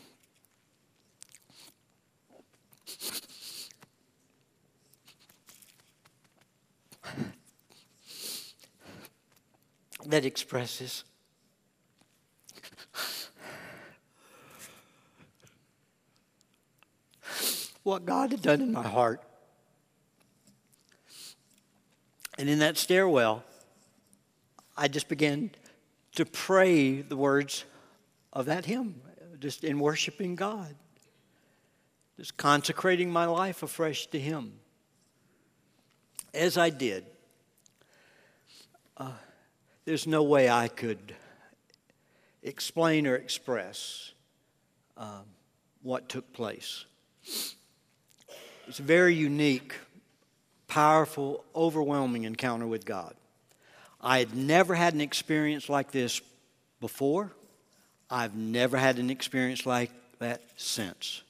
[10.06, 11.04] that expresses
[17.84, 19.22] what God had done in my heart.
[22.38, 23.44] And in that stairwell,
[24.76, 25.52] I just began
[26.24, 27.66] to pray the words
[28.32, 29.02] of that hymn,
[29.40, 30.76] just in worshiping God,
[32.16, 34.54] just consecrating my life afresh to Him.
[36.32, 37.06] As I did,
[38.98, 39.14] uh,
[39.86, 41.16] there's no way I could
[42.44, 44.12] explain or express
[44.98, 45.22] uh,
[45.82, 46.86] what took place.
[48.68, 49.74] It's a very unique,
[50.68, 53.16] powerful, overwhelming encounter with God.
[54.02, 56.22] I had never had an experience like this
[56.80, 57.32] before.
[58.10, 61.22] I've never had an experience like that since.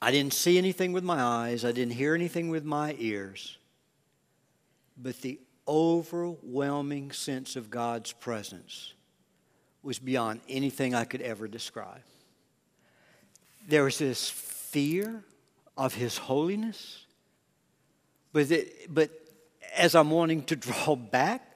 [0.00, 3.56] I didn't see anything with my eyes, I didn't hear anything with my ears,
[4.96, 5.38] but the
[5.68, 8.94] overwhelming sense of God's presence
[9.82, 12.02] was beyond anything I could ever describe.
[13.68, 15.22] There was this fear
[15.76, 17.06] of His holiness,
[18.32, 19.10] but, it, but
[19.76, 21.46] as I'm wanting to draw back,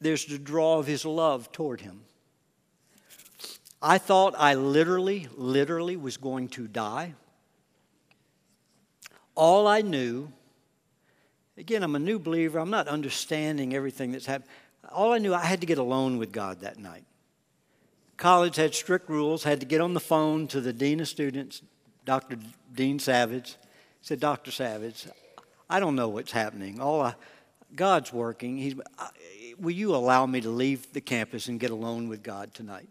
[0.00, 2.02] there's the draw of His love toward Him.
[3.80, 7.14] I thought I literally, literally was going to die.
[9.34, 10.30] All I knew,
[11.56, 14.50] again, I'm a new believer, I'm not understanding everything that's happened.
[14.90, 17.04] All I knew, I had to get alone with God that night.
[18.16, 21.62] College had strict rules, had to get on the phone to the dean of students,
[22.04, 22.38] Dr.
[22.72, 23.56] Dean Savage.
[24.02, 24.50] Said, Dr.
[24.50, 25.06] Savage,
[25.70, 26.80] I don't know what's happening.
[26.80, 27.14] All I,
[27.74, 28.56] God's working.
[28.56, 28.74] He's,
[29.58, 32.88] will you allow me to leave the campus and get alone with God tonight?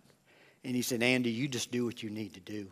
[0.64, 2.68] And he said, Andy, you just do what you need to do.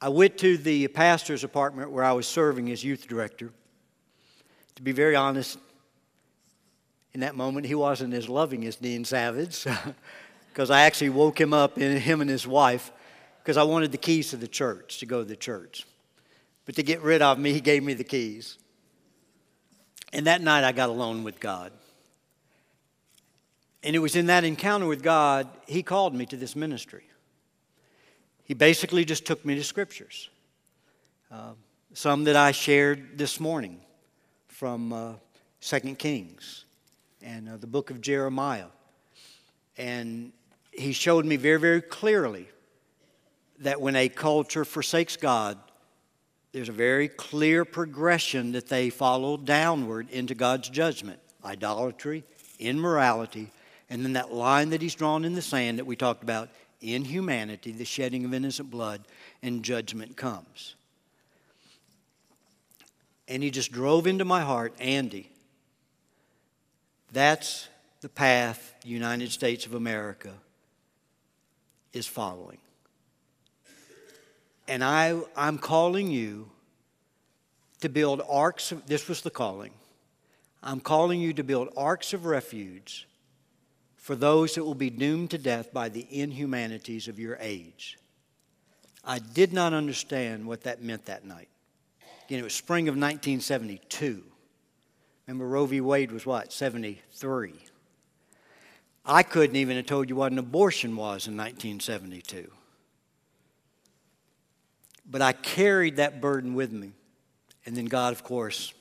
[0.00, 3.50] I went to the pastor's apartment where I was serving as youth director.
[4.76, 5.58] To be very honest,
[7.14, 9.66] in that moment, he wasn't as loving as Dean Savage
[10.52, 12.92] because I actually woke him up, and him and his wife,
[13.48, 15.86] because I wanted the keys to the church to go to the church.
[16.66, 18.58] But to get rid of me, he gave me the keys.
[20.12, 21.72] And that night, I got alone with God.
[23.82, 27.04] And it was in that encounter with God, He called me to this ministry.
[28.44, 30.28] He basically just took me to scriptures.
[31.32, 31.52] Uh,
[31.94, 33.80] some that I shared this morning
[34.48, 35.12] from uh,
[35.62, 36.66] 2 Kings
[37.22, 38.66] and uh, the book of Jeremiah.
[39.78, 40.32] And
[40.70, 42.46] he showed me very, very clearly
[43.60, 45.58] that when a culture forsakes God,
[46.52, 52.24] there's a very clear progression that they follow downward into God's judgment idolatry,
[52.58, 53.50] immorality,
[53.88, 56.48] and then that line that he's drawn in the sand that we talked about
[56.80, 59.02] inhumanity, the shedding of innocent blood,
[59.42, 60.74] and judgment comes.
[63.28, 65.30] And he just drove into my heart, Andy,
[67.12, 67.68] that's
[68.00, 70.32] the path the United States of America
[71.92, 72.58] is following.
[74.68, 76.50] And I, I'm calling you
[77.80, 79.72] to build arks of, this was the calling.
[80.62, 83.08] I'm calling you to build arks of refuge
[83.96, 87.98] for those that will be doomed to death by the inhumanities of your age.
[89.04, 91.48] I did not understand what that meant that night.
[92.26, 94.22] Again, it was spring of 1972.
[95.26, 95.80] Remember, Roe v.
[95.80, 97.54] Wade was what, 73?
[99.06, 102.50] I couldn't even have told you what an abortion was in 1972.
[105.10, 106.92] But I carried that burden with me.
[107.64, 108.72] And then God, of course,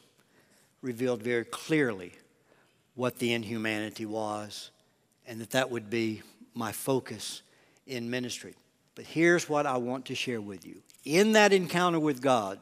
[0.82, 2.14] revealed very clearly
[2.96, 4.72] what the inhumanity was
[5.26, 6.22] and that that would be
[6.54, 7.42] my focus
[7.86, 8.56] in ministry.
[8.96, 10.82] But here's what I want to share with you.
[11.06, 12.60] In that encounter with God,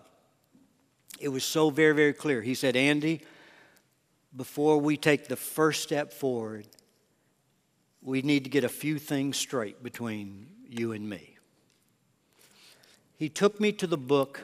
[1.19, 2.41] it was so very, very clear.
[2.41, 3.21] He said, Andy,
[4.35, 6.67] before we take the first step forward,
[8.01, 11.34] we need to get a few things straight between you and me.
[13.17, 14.41] He took me to the book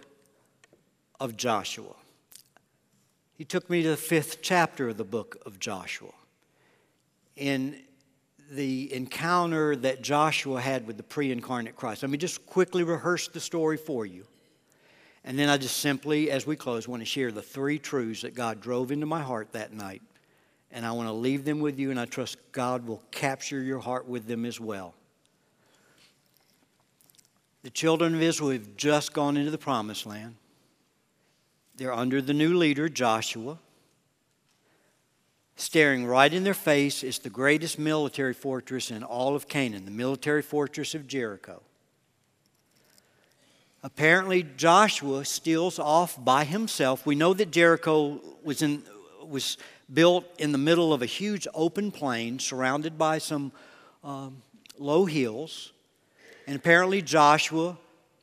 [1.20, 1.96] of Joshua.
[3.38, 6.14] He took me to the fifth chapter of the book of Joshua.
[7.36, 7.82] In
[8.52, 12.04] the encounter that Joshua had with the pre incarnate Christ.
[12.04, 14.26] Let me just quickly rehearse the story for you.
[15.24, 18.36] And then I just simply, as we close, want to share the three truths that
[18.36, 20.02] God drove into my heart that night.
[20.72, 23.80] And I want to leave them with you, and I trust God will capture your
[23.80, 24.94] heart with them as well.
[27.64, 30.36] The children of Israel have just gone into the promised land.
[31.76, 33.60] They're under the new leader, Joshua.
[35.56, 39.92] Staring right in their face is the greatest military fortress in all of Canaan, the
[39.92, 41.62] military fortress of Jericho.
[43.84, 47.06] Apparently, Joshua steals off by himself.
[47.06, 48.84] We know that Jericho was, in,
[49.24, 49.58] was
[49.92, 53.52] built in the middle of a huge open plain surrounded by some
[54.04, 54.42] um,
[54.78, 55.74] low hills,
[56.48, 57.78] and apparently Joshua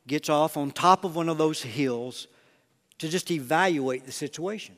[0.07, 2.27] gets off on top of one of those hills
[2.97, 4.75] to just evaluate the situation.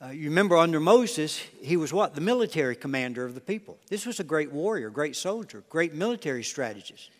[0.00, 2.14] Uh, you remember under Moses, he was what?
[2.14, 3.78] The military commander of the people.
[3.88, 7.10] This was a great warrior, great soldier, great military strategist.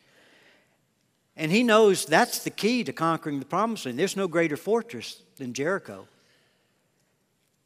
[1.36, 3.98] And he knows that's the key to conquering the promised land.
[3.98, 6.06] There's no greater fortress than Jericho.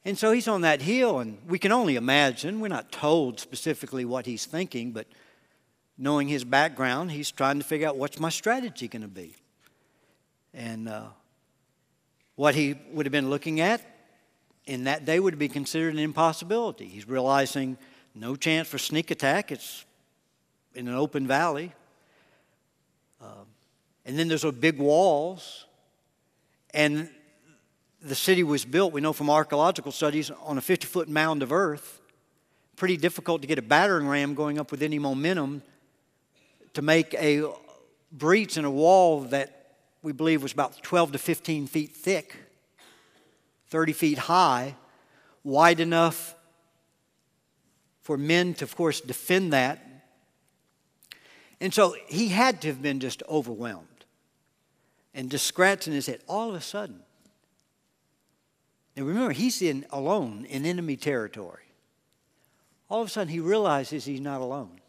[0.04, 2.60] And so he's on that hill, and we can only imagine.
[2.60, 5.06] We're not told specifically what he's thinking, but
[6.02, 9.36] knowing his background, he's trying to figure out what's my strategy going to be.
[10.52, 11.04] And uh,
[12.34, 13.80] what he would have been looking at
[14.66, 16.88] in that day would be considered an impossibility.
[16.88, 17.78] He's realizing
[18.16, 19.52] no chance for sneak attack.
[19.52, 19.84] It's
[20.74, 21.70] in an open valley.
[23.20, 23.46] Um,
[24.04, 25.66] and then there's a big walls.
[26.74, 27.08] And
[28.02, 31.52] the city was built, we know from archaeological studies, on a 50 foot mound of
[31.52, 32.00] earth.
[32.74, 35.62] Pretty difficult to get a battering ram going up with any momentum
[36.74, 37.44] to make a
[38.10, 42.36] breach in a wall that we believe was about 12 to 15 feet thick
[43.72, 44.76] 30 feet high,
[45.42, 46.34] wide enough
[48.02, 50.04] for men to, of course, defend that.
[51.58, 53.86] And so he had to have been just overwhelmed
[55.14, 57.00] and just scratching his head all of a sudden.
[58.94, 61.64] And remember, he's in alone in enemy territory.
[62.90, 64.81] All of a sudden, he realizes he's not alone.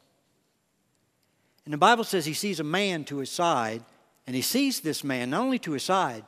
[1.65, 3.83] And the Bible says he sees a man to his side,
[4.27, 6.25] and he sees this man not only to his side,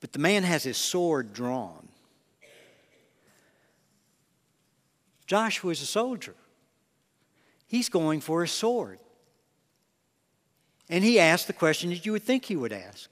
[0.00, 1.88] but the man has his sword drawn.
[5.26, 6.34] Joshua is a soldier.
[7.66, 8.98] He's going for his sword.
[10.90, 13.08] And he asks the question that you would think he would ask.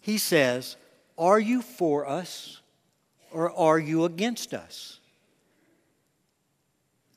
[0.00, 0.76] He says,
[1.18, 2.62] Are you for us
[3.30, 4.98] or are you against us?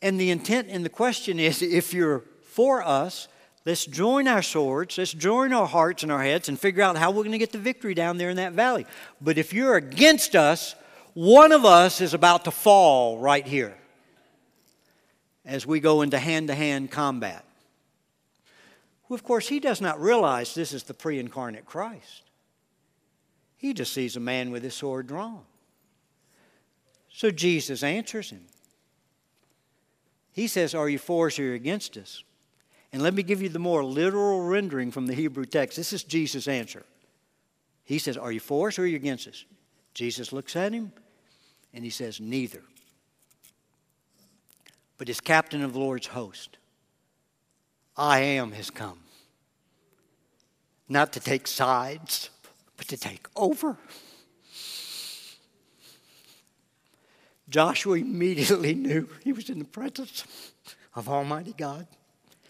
[0.02, 3.28] And the intent in the question is if you're for us,
[3.66, 7.10] Let's join our swords, let's join our hearts and our heads and figure out how
[7.10, 8.86] we're going to get the victory down there in that valley.
[9.20, 10.76] But if you're against us,
[11.16, 13.76] one of us is about to fall right here
[15.46, 17.44] as we go into hand to hand combat.
[19.08, 22.24] Well, of course, he does not realize this is the pre incarnate Christ.
[23.58, 25.42] He just sees a man with his sword drawn.
[27.10, 28.46] So Jesus answers him.
[30.34, 32.25] He says, Are you for us or against us?
[32.96, 35.76] And let me give you the more literal rendering from the Hebrew text.
[35.76, 36.86] This is Jesus' answer.
[37.84, 39.44] He says, Are you for us or are you against us?
[39.94, 40.94] Jesus looks at him
[41.74, 42.62] and he says, Neither.
[44.98, 46.58] But as captain of the Lord's host,
[47.98, 49.00] I am has come.
[50.88, 52.30] Not to take sides,
[52.78, 53.78] but to take over.
[57.50, 60.24] Joshua immediately knew he was in the presence
[60.96, 61.88] of Almighty God.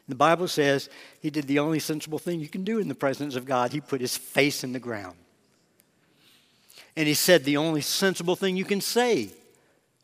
[0.08, 0.90] The Bible says
[1.20, 3.72] he did the only sensible thing you can do in the presence of God.
[3.72, 5.16] He put his face in the ground.
[6.96, 9.30] And he said the only sensible thing you can say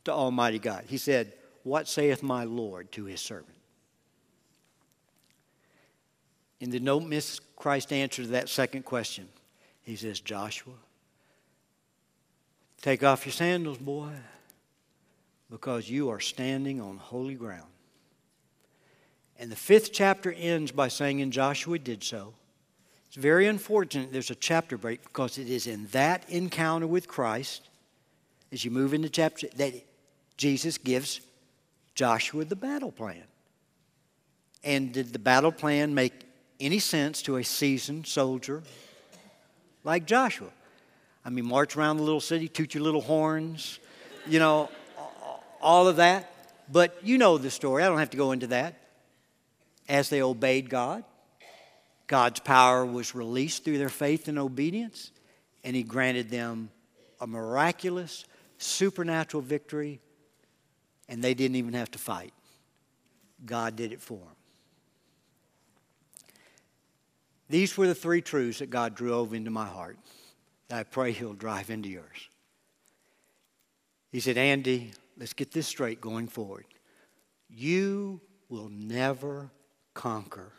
[0.05, 0.85] to Almighty God.
[0.87, 1.33] He said,
[1.63, 3.47] What saith my Lord to his servant?
[6.59, 9.27] And the don't miss Christ answer to that second question.
[9.83, 10.73] He says, Joshua,
[12.81, 14.11] take off your sandals, boy,
[15.49, 17.67] because you are standing on holy ground.
[19.41, 22.35] And the fifth chapter ends by saying, And Joshua did so.
[23.07, 27.67] It's very unfortunate there's a chapter break because it is in that encounter with Christ,
[28.51, 29.73] as you move into chapter, that
[30.37, 31.21] Jesus gives
[31.95, 33.23] Joshua the battle plan.
[34.63, 36.13] And did the battle plan make
[36.59, 38.61] any sense to a seasoned soldier
[39.83, 40.49] like Joshua?
[41.25, 43.79] I mean, march around the little city, toot your little horns,
[44.27, 44.69] you know,
[45.59, 46.31] all of that.
[46.71, 47.81] But you know the story.
[47.81, 48.75] I don't have to go into that
[49.91, 51.03] as they obeyed God.
[52.07, 55.11] God's power was released through their faith and obedience,
[55.65, 56.69] and He granted them
[57.19, 58.25] a miraculous,
[58.57, 59.99] supernatural victory,
[61.09, 62.33] and they didn't even have to fight.
[63.45, 64.35] God did it for them.
[67.49, 69.97] These were the three truths that God drove into my heart
[70.69, 72.29] that I pray He'll drive into yours.
[74.09, 76.65] He said, Andy, let's get this straight going forward.
[77.49, 79.51] You will never
[79.93, 80.51] conquer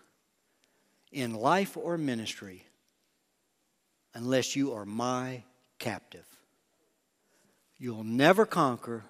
[1.11, 2.64] in life or ministry
[4.14, 5.43] unless you are my
[5.78, 6.26] captive.
[7.78, 9.05] You'll never conquer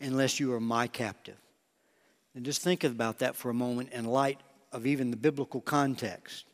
[0.00, 1.36] unless you are my captive.
[2.34, 4.40] And just think about that for a moment in light
[4.72, 6.46] of even the biblical context.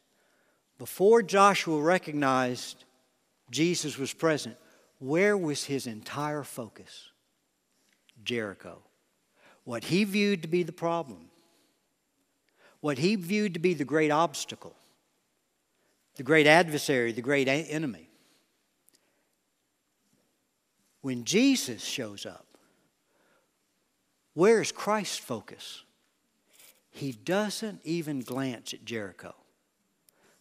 [0.79, 2.85] Before Joshua recognized
[3.51, 4.57] Jesus was present,
[4.99, 7.11] where was his entire focus?
[8.25, 8.79] Jericho.
[9.65, 11.29] What he viewed to be the problem
[12.87, 14.73] what he viewed to be the great obstacle,
[16.15, 18.09] the great adversary, the great enemy.
[21.01, 22.47] When Jesus shows up,
[24.35, 25.83] where is Christ's focus?
[26.89, 29.35] He doesn't even glance at Jericho.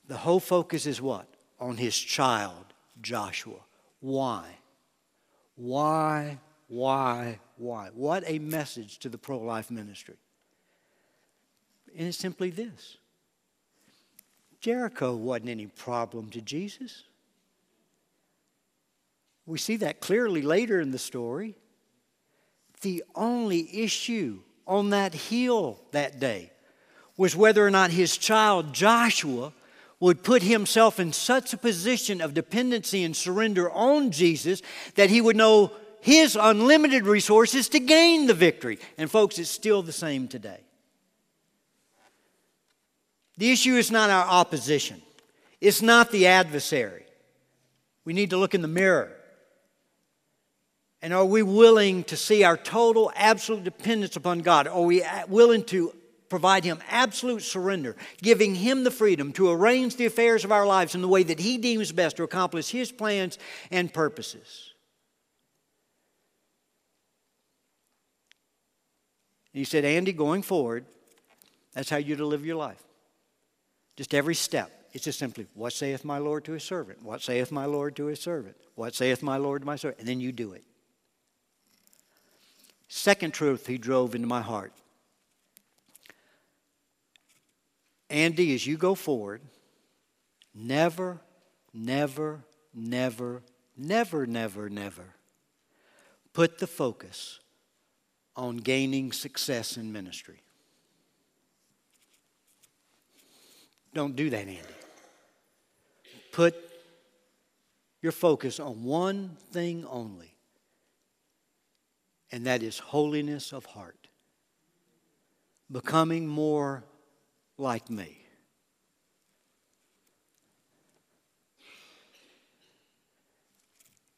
[0.08, 1.28] The whole focus is what?
[1.60, 3.62] On his child, Joshua.
[4.02, 4.46] Why?
[5.56, 6.38] Why?
[6.68, 7.40] Why?
[7.58, 7.90] Why?
[7.96, 10.18] What a message to the pro life ministry.
[11.98, 12.98] And it's simply this
[14.60, 17.04] Jericho wasn't any problem to Jesus.
[19.46, 21.56] We see that clearly later in the story.
[22.82, 26.52] The only issue on that hill that day
[27.16, 29.54] was whether or not his child Joshua
[30.00, 34.62] would put himself in such a position of dependency and surrender on Jesus
[34.96, 35.72] that he would know
[36.02, 38.78] his unlimited resources to gain the victory.
[38.98, 40.65] And, folks, it's still the same today.
[43.38, 45.02] The issue is not our opposition,
[45.62, 47.04] it's not the adversary.
[48.06, 49.12] We need to look in the mirror.
[51.02, 54.68] And are we willing to see our total, absolute dependence upon God?
[54.68, 55.94] Are we willing to
[56.30, 60.96] provide Him absolute surrender, giving Him the freedom to arrange the affairs of our lives
[60.96, 63.38] in the way that He deems best to accomplish His plans
[63.72, 64.74] and purposes.
[69.54, 70.86] He said, Andy, going forward,
[71.74, 72.84] that's how you're to live your life.
[73.96, 74.72] Just every step.
[74.94, 77.04] It's just simply, what saith my Lord to his servant?
[77.04, 78.56] What saith my Lord to his servant?
[78.76, 80.00] What saith my Lord to my servant?
[80.00, 80.64] And then you do it.
[82.88, 84.74] Second truth he drove into my heart
[88.10, 89.42] Andy, as you go forward,
[90.54, 91.20] never,
[91.74, 93.42] never, never,
[93.76, 95.16] never, never, never
[96.32, 97.40] put the focus
[98.36, 100.45] on gaining success in ministry.
[103.96, 104.60] Don't do that, Andy.
[106.34, 106.54] Put
[108.02, 110.36] your focus on one thing only,
[112.30, 114.10] and that is holiness of heart.
[115.72, 116.84] Becoming more
[117.58, 118.18] like me.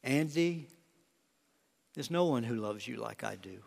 [0.04, 0.68] Andy,
[1.94, 3.60] there's no one who loves you like I do.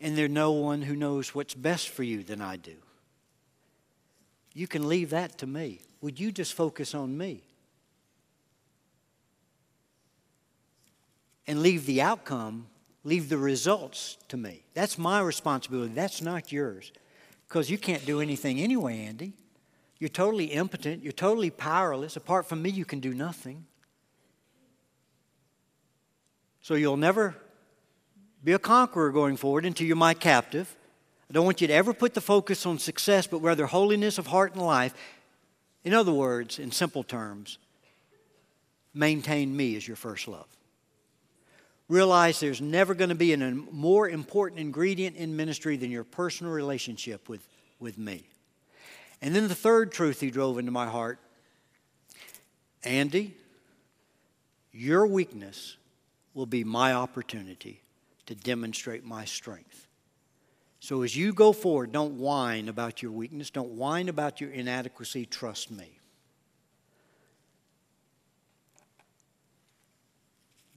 [0.00, 2.74] And there's no one who knows what's best for you than I do.
[4.52, 5.80] You can leave that to me.
[6.00, 7.42] Would you just focus on me?
[11.46, 12.66] And leave the outcome
[13.04, 14.64] leave the results to me.
[14.72, 15.92] That's my responsibility.
[15.92, 16.90] That's not yours.
[17.46, 19.34] Because you can't do anything anyway, Andy.
[19.98, 21.02] You're totally impotent.
[21.02, 22.16] You're totally powerless.
[22.16, 23.66] Apart from me, you can do nothing.
[26.62, 27.36] So you'll never
[28.44, 30.76] be a conqueror going forward until you're my captive.
[31.28, 34.26] I don't want you to ever put the focus on success, but rather holiness of
[34.26, 34.94] heart and life.
[35.82, 37.58] In other words, in simple terms,
[38.92, 40.46] maintain me as your first love
[41.88, 46.52] realize there's never going to be a more important ingredient in ministry than your personal
[46.52, 47.46] relationship with,
[47.78, 48.24] with me.
[49.20, 51.18] And then the third truth he drove into my heart
[52.82, 53.34] Andy,
[54.70, 55.78] your weakness
[56.34, 57.80] will be my opportunity
[58.26, 59.88] to demonstrate my strength.
[60.80, 65.26] So as you go forward, don't whine about your weakness, don't whine about your inadequacy,
[65.26, 65.98] trust me.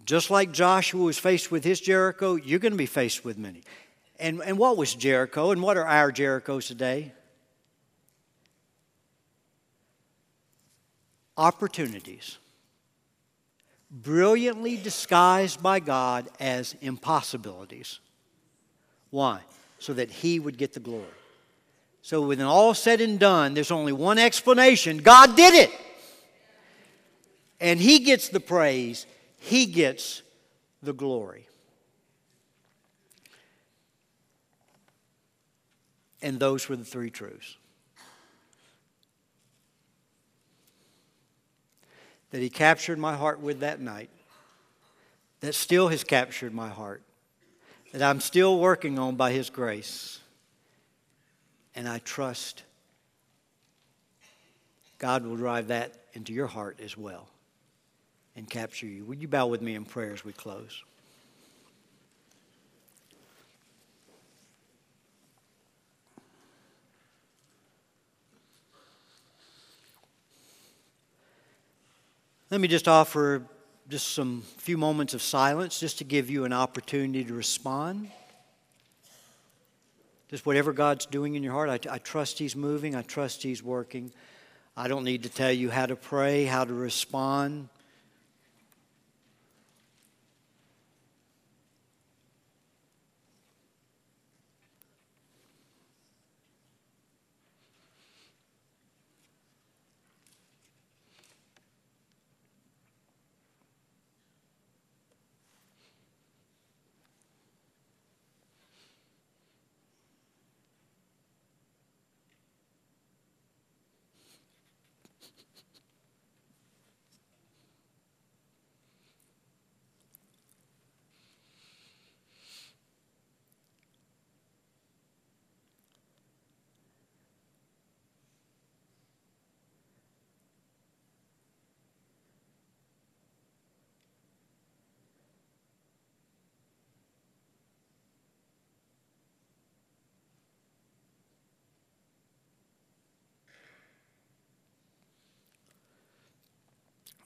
[0.05, 3.63] Just like Joshua was faced with his Jericho, you're going to be faced with many.
[4.17, 7.11] And, and what was Jericho, and what are our Jerichos today?
[11.35, 12.37] Opportunities,
[13.89, 17.99] brilliantly disguised by God as impossibilities.
[19.09, 19.41] Why?
[19.79, 21.05] So that He would get the glory.
[22.01, 25.71] So, when all said and done, there's only one explanation God did it.
[27.59, 29.05] And He gets the praise
[29.47, 30.23] he gets
[30.81, 31.47] the glory.
[36.21, 37.57] And those were the three truths.
[42.31, 44.09] That he captured my heart with that night,
[45.39, 47.01] that still has captured my heart,
[47.93, 50.19] that I'm still working on by his grace.
[51.73, 52.63] And I trust
[54.97, 57.27] God will drive that into your heart as well
[58.35, 59.05] and capture you.
[59.05, 60.83] Would you bow with me in prayer as we close?
[72.49, 73.43] Let me just offer
[73.89, 78.09] just some few moments of silence just to give you an opportunity to respond.
[80.29, 83.61] Just whatever God's doing in your heart, I, I trust He's moving, I trust He's
[83.61, 84.13] working.
[84.77, 87.67] I don't need to tell you how to pray, how to respond.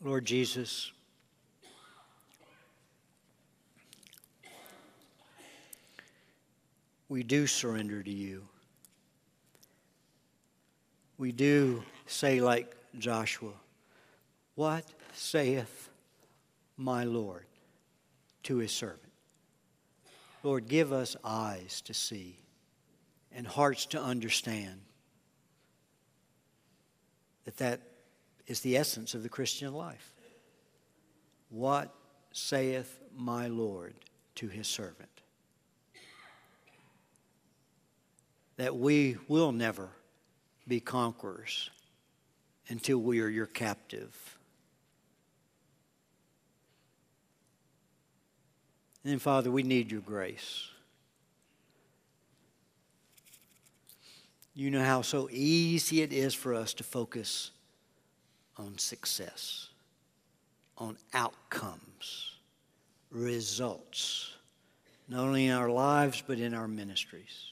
[0.04, 0.92] Lord Jesus,
[7.08, 8.48] we do surrender to you.
[11.20, 13.52] We do say, like Joshua,
[14.56, 15.90] What saith
[16.78, 17.46] my Lord
[18.44, 19.12] to his servant?
[20.42, 22.40] Lord, give us eyes to see
[23.32, 24.82] and hearts to understand
[27.46, 27.91] that that
[28.48, 30.14] is the essence of the Christian life.
[31.50, 31.94] What
[32.32, 33.94] saith my Lord
[34.36, 35.10] to his servant?
[38.58, 39.90] That we will never
[40.68, 41.70] be conquerors
[42.70, 44.38] until we are your captive.
[49.04, 50.68] And then, Father, we need your grace.
[54.54, 57.52] You know how so easy it is for us to focus
[58.62, 59.70] on success,
[60.78, 62.36] on outcomes,
[63.10, 64.34] results,
[65.10, 67.52] not only in our lives, but in our ministries.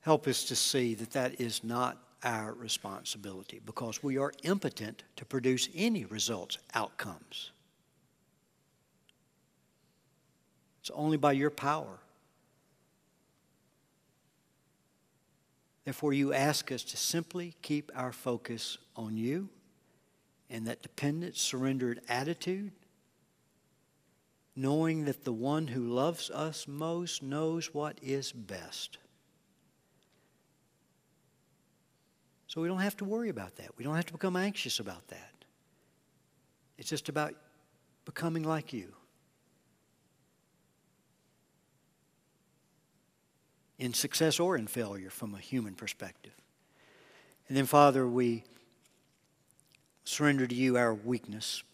[0.00, 5.24] Help us to see that that is not our responsibility because we are impotent to
[5.24, 7.52] produce any results, outcomes.
[10.80, 12.01] It's only by your power.
[15.84, 19.48] Therefore, you ask us to simply keep our focus on you
[20.48, 22.72] and that dependent, surrendered attitude,
[24.54, 28.98] knowing that the one who loves us most knows what is best.
[32.46, 33.70] So we don't have to worry about that.
[33.78, 35.32] We don't have to become anxious about that.
[36.76, 37.34] It's just about
[38.04, 38.92] becoming like you.
[43.82, 46.32] In success or in failure from a human perspective.
[47.48, 48.44] And then, Father, we
[50.04, 51.64] surrender to you our weakness,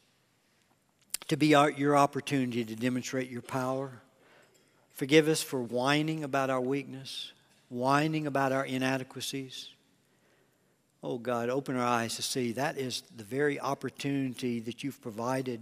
[1.28, 4.00] to be our, your opportunity to demonstrate your power.
[4.94, 7.32] Forgive us for whining about our weakness,
[7.68, 9.68] whining about our inadequacies.
[11.02, 15.60] Oh God, open our eyes to see that is the very opportunity that you've provided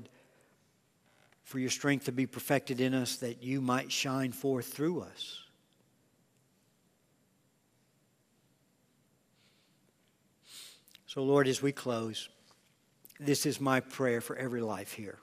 [1.42, 5.42] for your strength to be perfected in us, that you might shine forth through us.
[11.17, 12.29] So, Lord, as we close,
[13.19, 15.17] this is my prayer for every life here,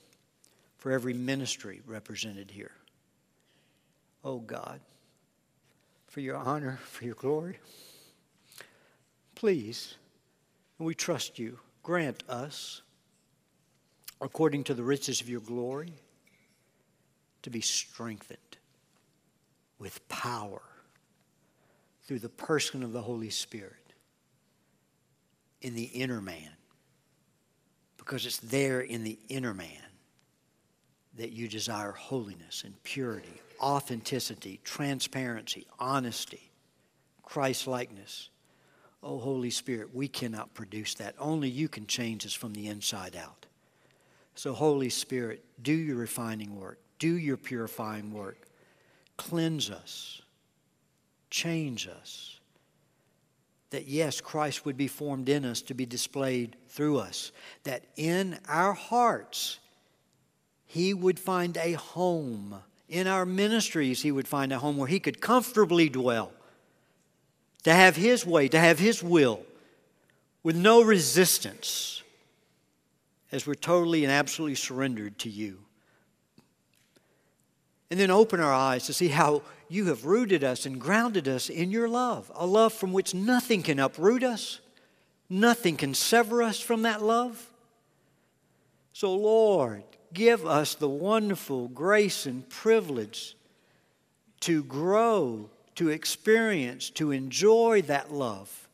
[0.80, 2.72] for every ministry represented here.
[4.24, 4.80] Oh God,
[6.08, 7.60] for your honor, for your glory,
[9.36, 9.94] please,
[10.80, 12.82] we trust you, grant us,
[14.20, 15.94] according to the riches of your glory,
[17.44, 18.40] to be strengthened
[19.78, 20.64] with power
[22.08, 23.83] through the person of the Holy Spirit
[25.64, 26.50] in the inner man.
[27.98, 29.68] Because it's there in the inner man
[31.16, 36.52] that you desire holiness and purity, authenticity, transparency, honesty,
[37.24, 38.30] Christ likeness.
[39.02, 41.16] Oh, Holy Spirit, we cannot produce that.
[41.18, 43.46] Only you can change us from the inside out.
[44.36, 48.48] So, Holy Spirit, do your refining work, do your purifying work,
[49.18, 50.22] cleanse us,
[51.30, 52.40] change us
[53.74, 57.32] that yes, Christ would be formed in us to be displayed through us.
[57.64, 59.58] That in our hearts,
[60.68, 62.62] He would find a home.
[62.88, 66.32] In our ministries, He would find a home where He could comfortably dwell,
[67.64, 69.42] to have His way, to have His will,
[70.44, 72.04] with no resistance.
[73.34, 75.58] as we're totally and absolutely surrendered to you.
[77.90, 79.42] And then open our eyes to see how
[79.74, 83.64] you have rooted us and grounded us in your love, a love from which nothing
[83.64, 84.60] can uproot us,
[85.30, 87.50] nothing can sever us from that love.
[88.92, 93.36] So, Lord, give us the wonderful grace and privilege
[94.42, 98.70] to grow, to experience, to enjoy that love.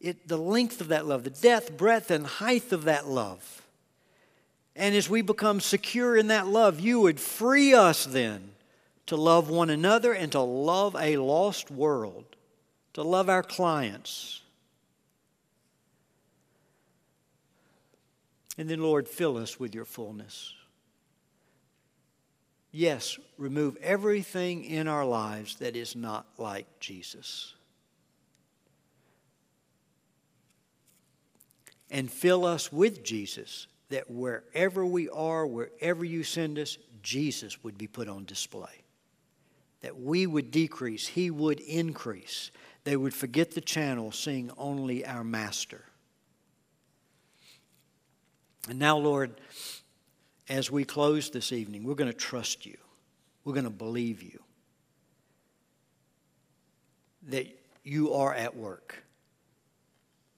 [0.00, 3.62] It, the length of that love, the depth, breadth, and height of that love.
[4.74, 8.52] And as we become secure in that love, you would free us then
[9.12, 12.24] to love one another and to love a lost world,
[12.94, 14.40] to love our clients.
[18.56, 20.54] And then, Lord, fill us with your fullness.
[22.70, 27.52] Yes, remove everything in our lives that is not like Jesus.
[31.90, 37.76] And fill us with Jesus that wherever we are, wherever you send us, Jesus would
[37.76, 38.81] be put on display.
[39.82, 42.50] That we would decrease, He would increase.
[42.84, 45.84] They would forget the channel, seeing only our Master.
[48.68, 49.40] And now, Lord,
[50.48, 52.76] as we close this evening, we're going to trust you.
[53.44, 54.40] We're going to believe you.
[57.28, 57.46] That
[57.84, 59.02] you are at work.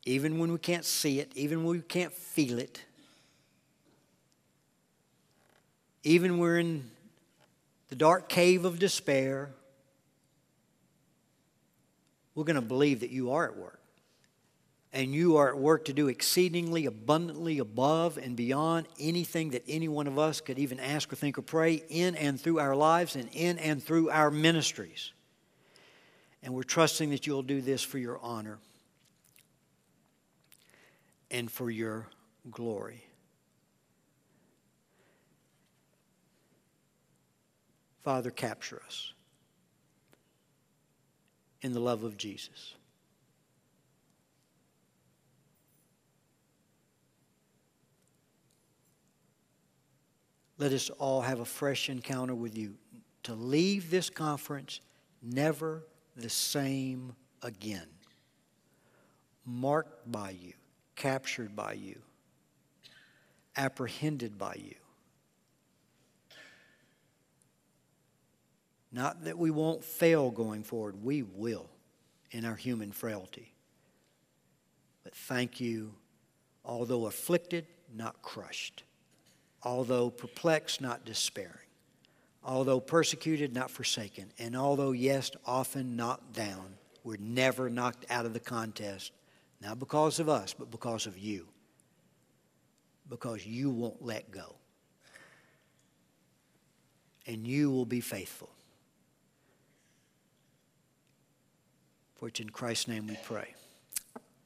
[0.06, 2.82] Even when we can't see it, even when we can't feel it,
[6.02, 6.90] even when we're in
[7.88, 9.50] the dark cave of despair,
[12.34, 13.80] we're going to believe that you are at work.
[14.92, 19.88] And you are at work to do exceedingly abundantly above and beyond anything that any
[19.88, 23.16] one of us could even ask or think or pray in and through our lives
[23.16, 25.12] and in and through our ministries.
[26.44, 28.58] And we're trusting that you'll do this for your honor
[31.28, 32.06] and for your
[32.52, 33.04] glory.
[38.04, 39.14] Father, capture us
[41.62, 42.74] in the love of Jesus.
[50.58, 52.74] Let us all have a fresh encounter with you
[53.22, 54.80] to leave this conference
[55.22, 55.82] never
[56.14, 57.88] the same again.
[59.46, 60.52] Marked by you,
[60.94, 61.98] captured by you,
[63.56, 64.74] apprehended by you.
[68.94, 71.68] Not that we won't fail going forward, we will
[72.30, 73.52] in our human frailty.
[75.02, 75.94] But thank you,
[76.64, 78.84] although afflicted, not crushed,
[79.64, 81.50] although perplexed, not despairing,
[82.44, 88.32] although persecuted, not forsaken, and although, yes, often knocked down, we're never knocked out of
[88.32, 89.10] the contest,
[89.60, 91.48] not because of us, but because of you.
[93.08, 94.54] Because you won't let go.
[97.26, 98.53] And you will be faithful.
[102.26, 103.54] It's in Christ's name we pray.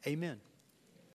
[0.07, 0.41] Amen.